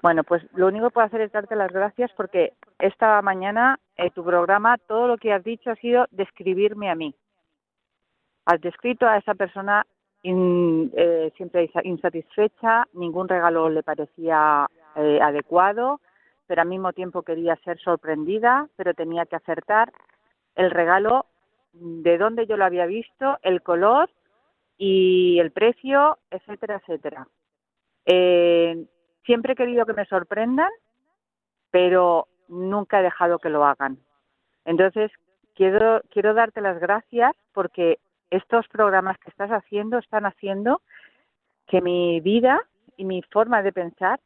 [0.06, 4.12] Bueno, pues lo único que puedo hacer es darte las gracias porque esta mañana en
[4.12, 7.16] tu programa todo lo que has dicho ha sido describirme a mí.
[8.46, 9.84] Has descrito a esa persona
[10.22, 16.00] eh, siempre insatisfecha, ningún regalo le parecía eh, adecuado,
[16.46, 19.92] pero al mismo tiempo quería ser sorprendida, pero tenía que acertar
[20.54, 21.26] el regalo
[21.74, 24.12] de dónde yo lo había visto, el color
[24.78, 27.28] y el precio, etcétera, etcétera.
[28.06, 28.86] Eh,
[29.26, 30.70] siempre he querido que me sorprendan,
[31.72, 33.98] pero nunca he dejado que lo hagan.
[34.66, 35.12] Entonces,
[35.56, 38.00] quiero, quiero darte las gracias porque
[38.30, 40.82] estos programas que estás haciendo están haciendo
[41.68, 42.62] que mi vida
[42.98, 44.20] y mi forma de pensar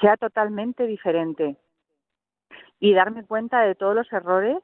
[0.00, 1.56] sea totalmente diferente
[2.80, 4.58] y darme cuenta de todos los errores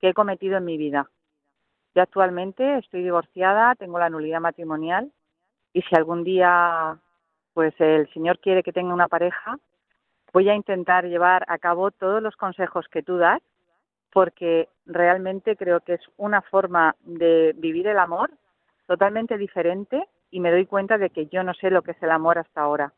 [0.00, 1.10] que he cometido en mi vida.
[1.94, 5.12] Yo actualmente estoy divorciada, tengo la nulidad matrimonial
[5.72, 6.98] y si algún día
[7.54, 9.58] pues el Señor quiere que tenga una pareja,
[10.32, 13.42] voy a intentar llevar a cabo todos los consejos que tú das
[14.12, 18.30] porque realmente creo que es una forma de vivir el amor
[18.86, 22.10] totalmente diferente y me doy cuenta de que yo no sé lo que es el
[22.10, 22.92] amor hasta ahora.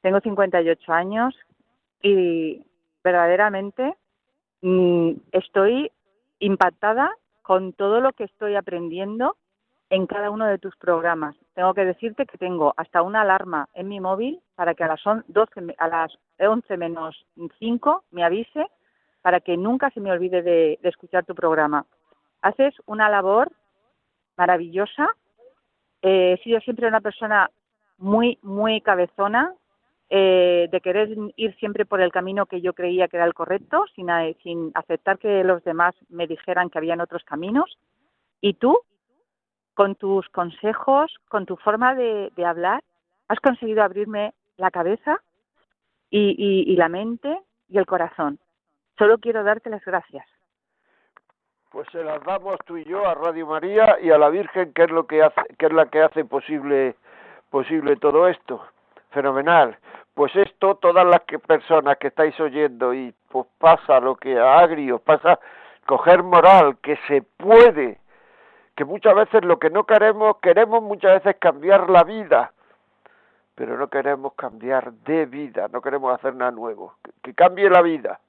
[0.00, 1.34] Tengo 58 años
[2.02, 2.64] y
[3.02, 3.96] verdaderamente
[4.62, 5.90] mm, estoy
[6.38, 9.36] impactada con todo lo que estoy aprendiendo
[9.90, 11.36] en cada uno de tus programas.
[11.54, 15.02] Tengo que decirte que tengo hasta una alarma en mi móvil para que a las,
[15.28, 17.26] 12, a las 11 menos
[17.58, 18.66] 5 me avise
[19.22, 21.86] para que nunca se me olvide de, escuchar tu programa.
[22.42, 23.50] Haces una labor
[24.36, 25.08] maravillosa.
[26.02, 27.50] Eh, he sido siempre una persona
[27.96, 29.54] muy, muy cabezona,
[30.10, 33.84] eh, de querer ir siempre por el camino que yo creía que era el correcto,
[33.94, 37.78] sin, eh, sin aceptar que los demás me dijeran que habían otros caminos.
[38.40, 38.78] Y tú,
[39.74, 42.82] con tus consejos, con tu forma de, hablar,
[43.28, 45.20] has conseguido abrirme la cabeza
[46.10, 48.38] y la mente y el corazón.
[48.98, 50.26] Solo quiero darte las gracias.
[51.70, 54.84] Pues se las damos tú y yo a Radio María y a la Virgen, que
[54.84, 56.94] es lo que hace, que es la que hace posible
[57.50, 58.64] posible todo esto.
[59.10, 59.76] Fenomenal.
[60.14, 64.60] Pues esto, todas las que, personas que estáis oyendo y pues pasa lo que a
[64.60, 65.40] Agrio pasa,
[65.86, 67.98] coger moral, que se puede,
[68.76, 72.52] que muchas veces lo que no queremos, queremos muchas veces cambiar la vida,
[73.54, 78.20] pero no queremos cambiar de vida, no queremos hacer nada nuevo, que cambie la vida.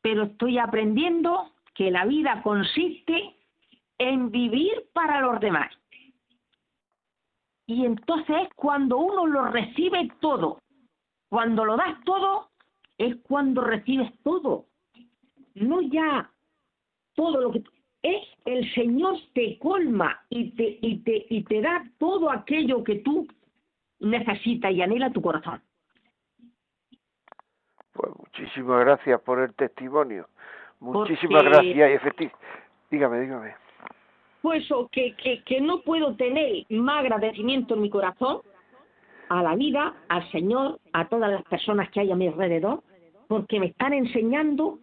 [0.00, 3.34] pero estoy aprendiendo que la vida consiste
[3.98, 5.72] en vivir para los demás.
[7.66, 10.60] Y entonces es cuando uno lo recibe todo.
[11.28, 12.50] Cuando lo das todo,
[12.96, 14.66] es cuando recibes todo.
[15.54, 16.30] No ya
[17.14, 17.64] todo lo que
[18.02, 22.96] es el Señor te colma y te, y te, y te da todo aquello que
[22.96, 23.26] tú
[24.04, 25.60] necesitas y anhela tu corazón.
[27.92, 30.28] Pues muchísimas gracias por el testimonio.
[30.80, 32.36] Muchísimas gracias y efectivamente.
[32.90, 33.64] Dígame, dígame
[34.44, 38.42] pues que, que, que no puedo tener más agradecimiento en mi corazón
[39.30, 42.82] a la vida, al Señor, a todas las personas que hay a mi alrededor,
[43.26, 44.80] porque me están enseñando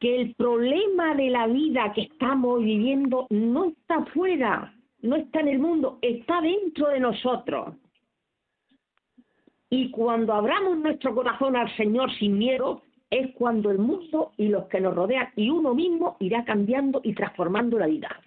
[0.00, 5.48] que el problema de la vida que estamos viviendo no está afuera, no está en
[5.48, 7.76] el mundo, está dentro de nosotros.
[9.76, 14.66] Y cuando abramos nuestro corazón al Señor sin miedo, es cuando el mundo y los
[14.66, 18.20] que nos rodean y uno mismo irá cambiando y transformando la vida.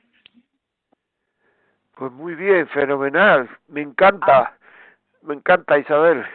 [1.95, 4.57] Pues muy bien, fenomenal, me encanta,
[5.21, 6.25] me encanta Isabel.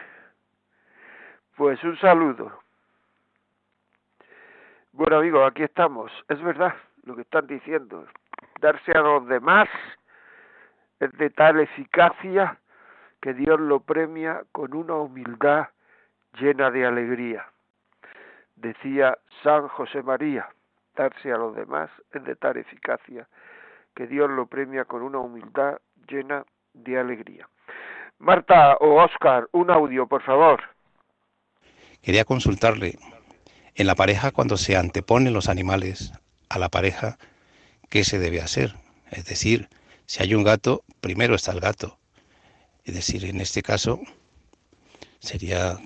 [1.57, 2.51] Pues un saludo.
[4.93, 8.07] Bueno amigos, aquí estamos, es verdad lo que están diciendo,
[8.59, 9.69] darse a los demás
[10.99, 12.57] es de tal eficacia
[13.23, 15.69] que Dios lo premia con una humildad
[16.37, 17.45] llena de alegría.
[18.57, 20.49] Decía San José María,
[20.93, 23.29] darse a los demás es de tal eficacia
[23.95, 25.77] que Dios lo premia con una humildad
[26.09, 26.43] llena
[26.73, 27.47] de alegría.
[28.19, 30.61] Marta o Oscar, un audio, por favor.
[32.01, 32.97] Quería consultarle,
[33.75, 36.11] en la pareja cuando se anteponen los animales
[36.49, 37.17] a la pareja,
[37.89, 38.73] ¿qué se debe hacer?
[39.11, 39.69] Es decir,
[40.07, 41.97] si hay un gato, primero está el gato.
[42.83, 43.99] Es decir, en este caso
[45.19, 45.77] sería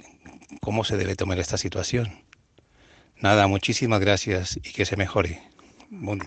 [0.61, 2.07] cómo se debe tomar esta situación.
[3.21, 5.39] Nada, muchísimas gracias y que se mejore.
[5.89, 6.19] Buen.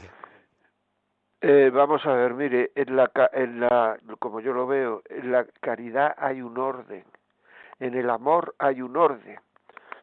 [1.42, 5.46] Eh, vamos a ver, mire, en la, en la, como yo lo veo, en la
[5.60, 7.04] caridad hay un orden,
[7.78, 9.38] en el amor hay un orden,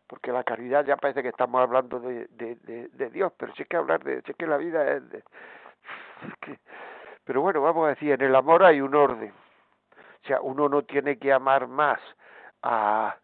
[0.07, 3.67] porque la caridad ya parece que estamos hablando de, de, de, Dios, pero si es
[3.67, 5.23] que hablar de, que la vida es de,
[7.23, 9.31] pero bueno, vamos a decir, en el amor hay un orden,
[10.27, 12.01] o sea, uno no tiene que amar más
[12.61, 13.15] a,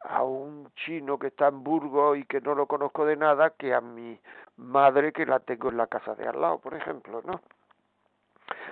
[0.00, 3.74] a un chino que está en Burgos y que no lo conozco de nada que
[3.74, 4.18] a mi
[4.56, 7.42] madre que la tengo en la casa de al lado, por ejemplo, ¿no?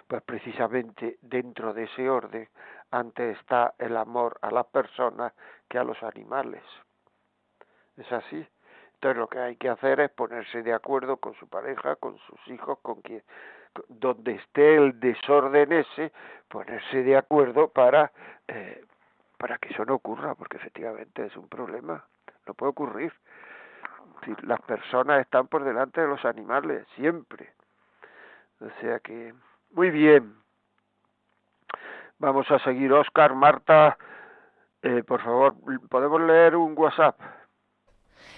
[0.09, 2.49] Pues precisamente dentro de ese orden
[2.91, 5.35] antes está el amor a las personas
[5.69, 6.63] que a los animales.
[7.99, 8.49] ¿Es así?
[8.95, 12.49] Entonces lo que hay que hacer es ponerse de acuerdo con su pareja, con sus
[12.49, 13.23] hijos, con quien
[13.89, 16.13] donde esté el desorden ese,
[16.49, 18.13] ponerse de acuerdo para
[18.49, 18.85] eh,
[19.45, 22.03] para que eso no ocurra, porque efectivamente es un problema,
[22.47, 23.13] no puede ocurrir.
[24.43, 27.53] las personas están por delante de los animales, siempre.
[28.61, 29.35] O sea que,
[29.73, 30.35] muy bien.
[32.19, 33.99] Vamos a seguir, Oscar, Marta,
[34.81, 35.57] eh, por favor,
[35.91, 37.21] ¿podemos leer un WhatsApp?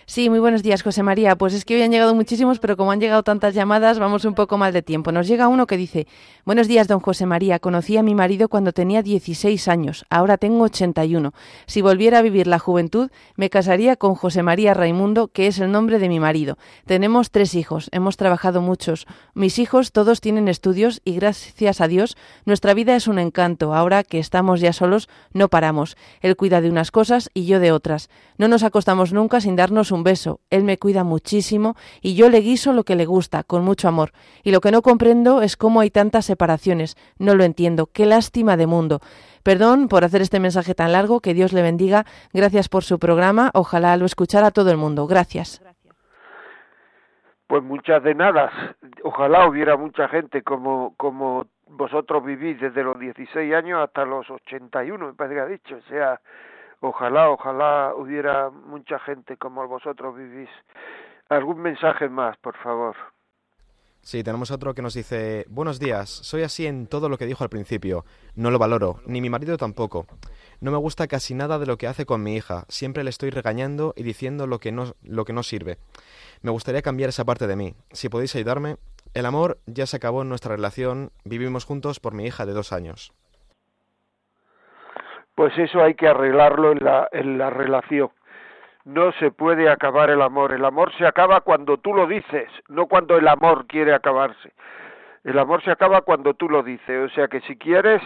[0.08, 1.34] Sí, muy buenos días, José María.
[1.34, 4.34] Pues es que hoy han llegado muchísimos, pero como han llegado tantas llamadas, vamos un
[4.34, 5.10] poco mal de tiempo.
[5.10, 6.06] Nos llega uno que dice,
[6.46, 7.58] Buenos días, don José María.
[7.58, 10.06] Conocí a mi marido cuando tenía 16 años.
[10.08, 11.32] Ahora tengo 81.
[11.66, 15.72] Si volviera a vivir la juventud, me casaría con José María Raimundo, que es el
[15.72, 16.56] nombre de mi marido.
[16.84, 17.88] Tenemos tres hijos.
[17.90, 19.08] Hemos trabajado muchos.
[19.34, 23.74] Mis hijos todos tienen estudios y gracias a Dios nuestra vida es un encanto.
[23.74, 25.96] Ahora que estamos ya solos, no paramos.
[26.20, 28.08] Él cuida de unas cosas y yo de otras.
[28.38, 30.40] No nos acostamos nunca sin darnos un beso.
[30.50, 34.12] Él me cuida muchísimo y yo le guiso lo que le gusta, con mucho amor.
[34.42, 36.96] Y lo que no comprendo es cómo hay tantas separaciones.
[37.18, 37.86] No lo entiendo.
[37.86, 39.00] Qué lástima de mundo.
[39.42, 41.20] Perdón por hacer este mensaje tan largo.
[41.20, 42.04] Que Dios le bendiga.
[42.32, 43.50] Gracias por su programa.
[43.54, 45.06] Ojalá lo escuchara todo el mundo.
[45.06, 45.62] Gracias.
[47.46, 48.50] Pues muchas de nada.
[49.04, 55.06] Ojalá hubiera mucha gente como, como vosotros vivís desde los 16 años hasta los 81,
[55.06, 55.76] me parece que ha dicho.
[55.76, 56.20] O sea,
[56.80, 60.50] Ojalá, ojalá hubiera mucha gente como vosotros vivís.
[61.28, 62.94] ¿Algún mensaje más, por favor?
[64.02, 67.42] Sí, tenemos otro que nos dice, buenos días, soy así en todo lo que dijo
[67.42, 68.04] al principio,
[68.36, 70.06] no lo valoro, ni mi marido tampoco.
[70.60, 73.30] No me gusta casi nada de lo que hace con mi hija, siempre le estoy
[73.30, 75.78] regañando y diciendo lo que no, lo que no sirve.
[76.40, 77.74] Me gustaría cambiar esa parte de mí.
[77.90, 78.76] Si podéis ayudarme,
[79.12, 82.72] el amor ya se acabó en nuestra relación, vivimos juntos por mi hija de dos
[82.72, 83.12] años
[85.36, 88.10] pues eso hay que arreglarlo en la, en la relación.
[88.84, 90.52] No se puede acabar el amor.
[90.52, 94.52] El amor se acaba cuando tú lo dices, no cuando el amor quiere acabarse.
[95.24, 97.10] El amor se acaba cuando tú lo dices.
[97.10, 98.02] O sea que si quieres,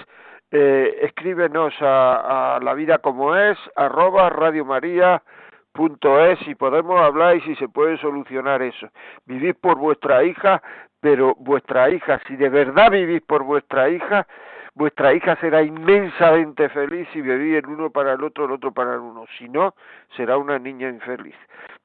[0.51, 7.55] eh, escríbenos a, a, la vida como es, arroba radiomaria.es y podemos hablar y si
[7.57, 8.89] se puede solucionar eso.
[9.27, 10.61] Vivís por vuestra hija,
[10.99, 14.27] pero vuestra hija, si de verdad vivís por vuestra hija,
[14.75, 18.95] vuestra hija será inmensamente feliz si vivís el uno para el otro, el otro para
[18.95, 19.25] el uno.
[19.39, 19.75] Si no,
[20.17, 21.37] será una niña infeliz.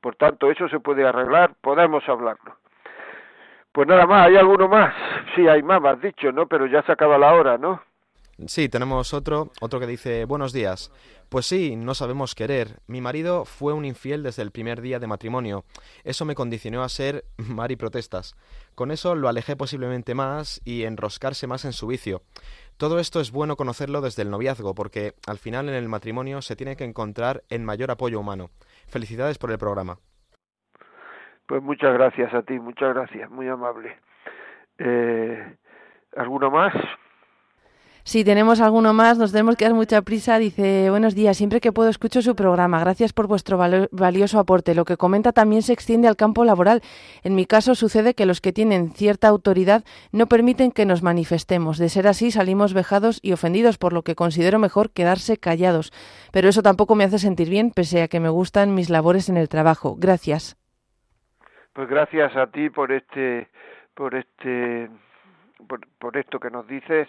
[0.02, 2.58] Por tanto, eso se puede arreglar, podemos hablarlo.
[3.72, 4.94] Pues nada más, ¿hay alguno más?
[5.36, 6.48] Sí, hay más, has dicho, ¿no?
[6.48, 7.82] Pero ya se acaba la hora, ¿no?
[8.48, 10.92] Sí, tenemos otro, otro que dice, buenos días.
[11.30, 12.80] Pues sí, no sabemos querer.
[12.86, 15.64] Mi marido fue un infiel desde el primer día de matrimonio.
[16.04, 18.36] Eso me condicionó a ser Mari Protestas.
[18.76, 22.24] Con eso lo alejé posiblemente más y enroscarse más en su vicio.
[22.78, 26.58] Todo esto es bueno conocerlo desde el noviazgo, porque al final en el matrimonio se
[26.58, 28.50] tiene que encontrar el mayor apoyo humano.
[28.88, 29.98] Felicidades por el programa.
[31.48, 33.98] Pues muchas gracias a ti, muchas gracias, muy amable.
[34.78, 35.56] Eh,
[36.18, 36.74] ¿Alguno más?
[38.08, 40.38] Si tenemos alguno más, nos tenemos que dar mucha prisa.
[40.38, 42.80] Dice, buenos días, siempre que puedo escucho su programa.
[42.80, 44.76] Gracias por vuestro valioso aporte.
[44.76, 46.82] Lo que comenta también se extiende al campo laboral.
[47.24, 51.80] En mi caso sucede que los que tienen cierta autoridad no permiten que nos manifestemos.
[51.80, 55.92] De ser así, salimos vejados y ofendidos, por lo que considero mejor quedarse callados.
[56.32, 59.38] Pero eso tampoco me hace sentir bien, pese a que me gustan mis labores en
[59.38, 59.96] el trabajo.
[59.98, 60.58] Gracias.
[61.74, 63.50] Pues gracias a ti por este
[63.96, 64.92] por este
[65.66, 67.08] por, esto que nos dices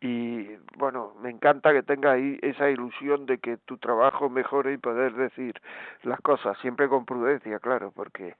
[0.00, 4.78] y bueno, me encanta que tengas ahí esa ilusión de que tu trabajo mejore y
[4.78, 5.60] poder decir
[6.02, 8.34] las cosas, siempre con prudencia, claro, porque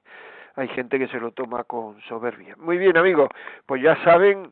[0.55, 2.55] hay gente que se lo toma con soberbia.
[2.57, 3.29] Muy bien, amigos,
[3.65, 4.51] pues ya saben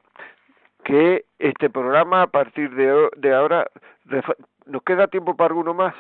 [0.84, 3.68] que este programa a partir de, de ahora
[4.66, 5.94] nos queda tiempo para alguno más.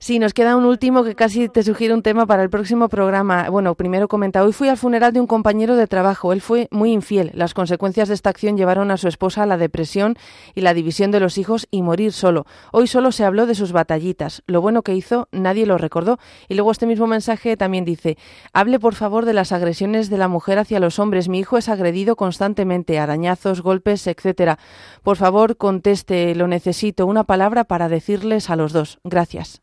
[0.00, 3.50] Sí, nos queda un último que casi te sugiere un tema para el próximo programa.
[3.50, 6.32] Bueno, primero comenta, hoy fui al funeral de un compañero de trabajo.
[6.32, 7.32] Él fue muy infiel.
[7.34, 10.14] Las consecuencias de esta acción llevaron a su esposa a la depresión
[10.54, 12.46] y la división de los hijos y morir solo.
[12.70, 14.44] Hoy solo se habló de sus batallitas.
[14.46, 16.20] Lo bueno que hizo, nadie lo recordó.
[16.48, 18.16] Y luego este mismo mensaje también dice,
[18.52, 21.28] hable por favor de las agresiones de la mujer hacia los hombres.
[21.28, 24.60] Mi hijo es agredido constantemente, arañazos, golpes, etcétera.
[25.02, 29.00] Por favor, conteste, lo necesito, una palabra para decirles a los dos.
[29.02, 29.60] Gracias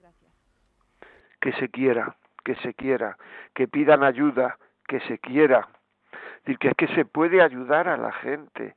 [1.46, 3.18] que se quiera, que se quiera,
[3.54, 5.68] que pidan ayuda, que se quiera.
[6.12, 8.76] Es decir, que es que se puede ayudar a la gente.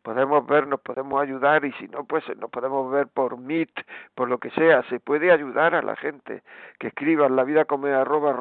[0.00, 4.38] Podemos vernos, podemos ayudar y si no, pues nos podemos ver por Meet, por lo
[4.38, 4.82] que sea.
[4.84, 6.42] Se puede ayudar a la gente.
[6.78, 8.34] Que escriban la vida come arroba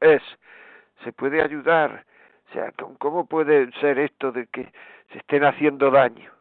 [0.00, 0.22] es.
[1.04, 2.06] Se puede ayudar.
[2.48, 4.72] O sea, ¿cómo puede ser esto de que
[5.12, 6.37] se estén haciendo daño?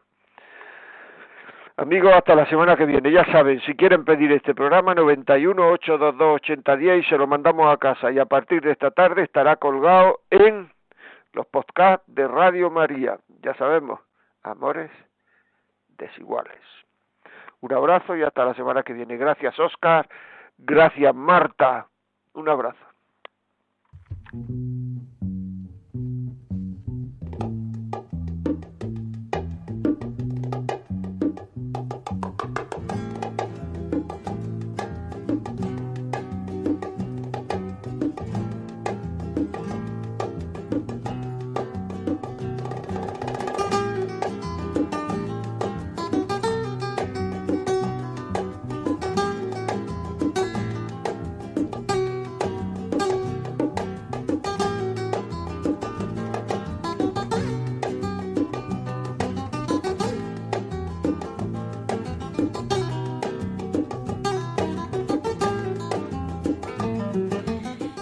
[1.80, 3.12] Amigos, hasta la semana que viene.
[3.12, 7.78] Ya saben, si quieren pedir este programa, 91 822 8010 y se lo mandamos a
[7.78, 8.12] casa.
[8.12, 10.72] Y a partir de esta tarde estará colgado en
[11.34, 13.20] los podcasts de Radio María.
[13.44, 14.00] Ya sabemos,
[14.42, 14.90] amores
[16.00, 16.62] desiguales.
[17.62, 19.16] Un abrazo y hasta la semana que viene.
[19.16, 20.10] Gracias, Oscar.
[20.58, 21.88] Gracias, Marta.
[22.34, 22.84] Un abrazo.